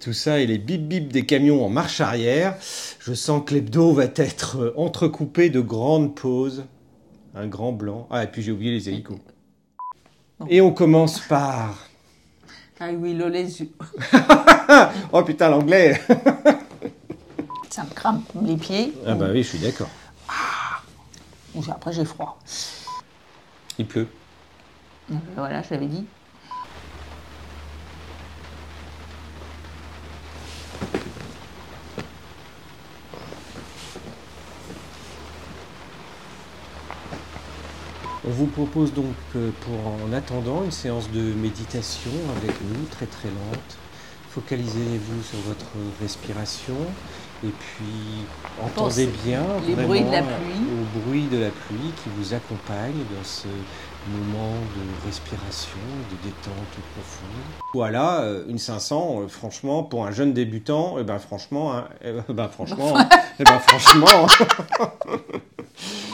tout 0.00 0.12
ça, 0.12 0.40
et 0.40 0.46
les 0.46 0.58
bip 0.58 0.88
bip 0.88 1.12
des 1.12 1.26
camions 1.26 1.64
en 1.64 1.68
marche 1.68 2.00
arrière, 2.00 2.56
je 2.98 3.12
sens 3.12 3.42
que 3.44 3.54
l'hebdo 3.54 3.92
va 3.92 4.04
être 4.16 4.58
euh, 4.58 4.74
entrecoupé 4.76 5.50
de 5.50 5.60
grandes 5.60 6.14
pauses. 6.14 6.64
Un 7.34 7.46
grand 7.46 7.72
blanc. 7.72 8.08
Ah, 8.10 8.24
et 8.24 8.26
puis 8.26 8.42
j'ai 8.42 8.50
oublié 8.50 8.72
les 8.72 8.88
hélicos. 8.88 9.18
Et 10.48 10.60
on 10.60 10.72
commence 10.72 11.20
par. 11.20 11.86
Ah 12.80 12.88
oui, 12.92 13.12
le 13.12 13.28
les 13.28 13.60
yeux. 13.60 13.70
Oh 15.12 15.22
putain, 15.22 15.50
l'anglais 15.50 16.00
Ça 17.70 17.84
me 17.84 17.90
crame 17.94 18.22
les 18.42 18.56
pieds. 18.56 18.94
Ah 19.06 19.14
bah 19.14 19.28
oui, 19.30 19.42
je 19.42 19.48
suis 19.50 19.58
d'accord. 19.58 19.90
Ou 21.54 21.62
Après, 21.70 21.92
j'ai 21.92 22.04
froid. 22.04 22.38
Il 23.78 23.86
pleut. 23.86 24.08
Donc, 25.08 25.20
Voilà, 25.36 25.62
je 25.62 25.70
l'avais 25.70 25.86
dit. 25.86 26.06
On 38.26 38.30
vous 38.30 38.46
propose 38.46 38.92
donc 38.92 39.14
euh, 39.34 39.50
pour 39.62 39.74
en 39.86 40.12
attendant 40.12 40.62
une 40.62 40.70
séance 40.70 41.10
de 41.10 41.20
méditation 41.20 42.10
avec 42.36 42.54
nous, 42.60 42.84
très 42.90 43.06
très 43.06 43.28
lente. 43.28 43.78
Focalisez-vous 44.30 45.22
sur 45.22 45.38
votre 45.40 45.70
respiration 46.02 46.76
et 47.42 47.48
puis 47.48 48.62
entendez 48.62 49.08
bien 49.24 49.42
les 49.66 49.74
vraiment 49.74 49.88
bruits 49.88 50.04
de 50.04 50.10
la 50.12 50.22
pluie. 50.22 50.60
au 50.70 51.00
bruit 51.00 51.24
de 51.32 51.38
la 51.38 51.48
pluie 51.48 51.92
qui 52.02 52.10
vous 52.18 52.34
accompagne 52.34 52.92
dans 53.16 53.24
ce 53.24 53.48
moment 54.08 54.52
de 54.76 55.06
respiration, 55.06 55.78
de 56.10 56.28
détente 56.28 56.76
profonde. 56.94 57.30
Voilà, 57.72 58.20
euh, 58.20 58.44
une 58.48 58.58
500, 58.58 59.22
euh, 59.22 59.28
franchement, 59.28 59.82
pour 59.82 60.06
un 60.06 60.10
jeune 60.10 60.34
débutant, 60.34 60.96
eh 60.98 61.04
ben 61.04 61.18
franchement, 61.18 61.74
hein, 61.74 61.88
eh 62.02 62.12
ben, 62.28 62.48
franchement, 62.52 62.94
eh 63.38 63.44
ben 63.44 63.58
franchement. 63.58 64.26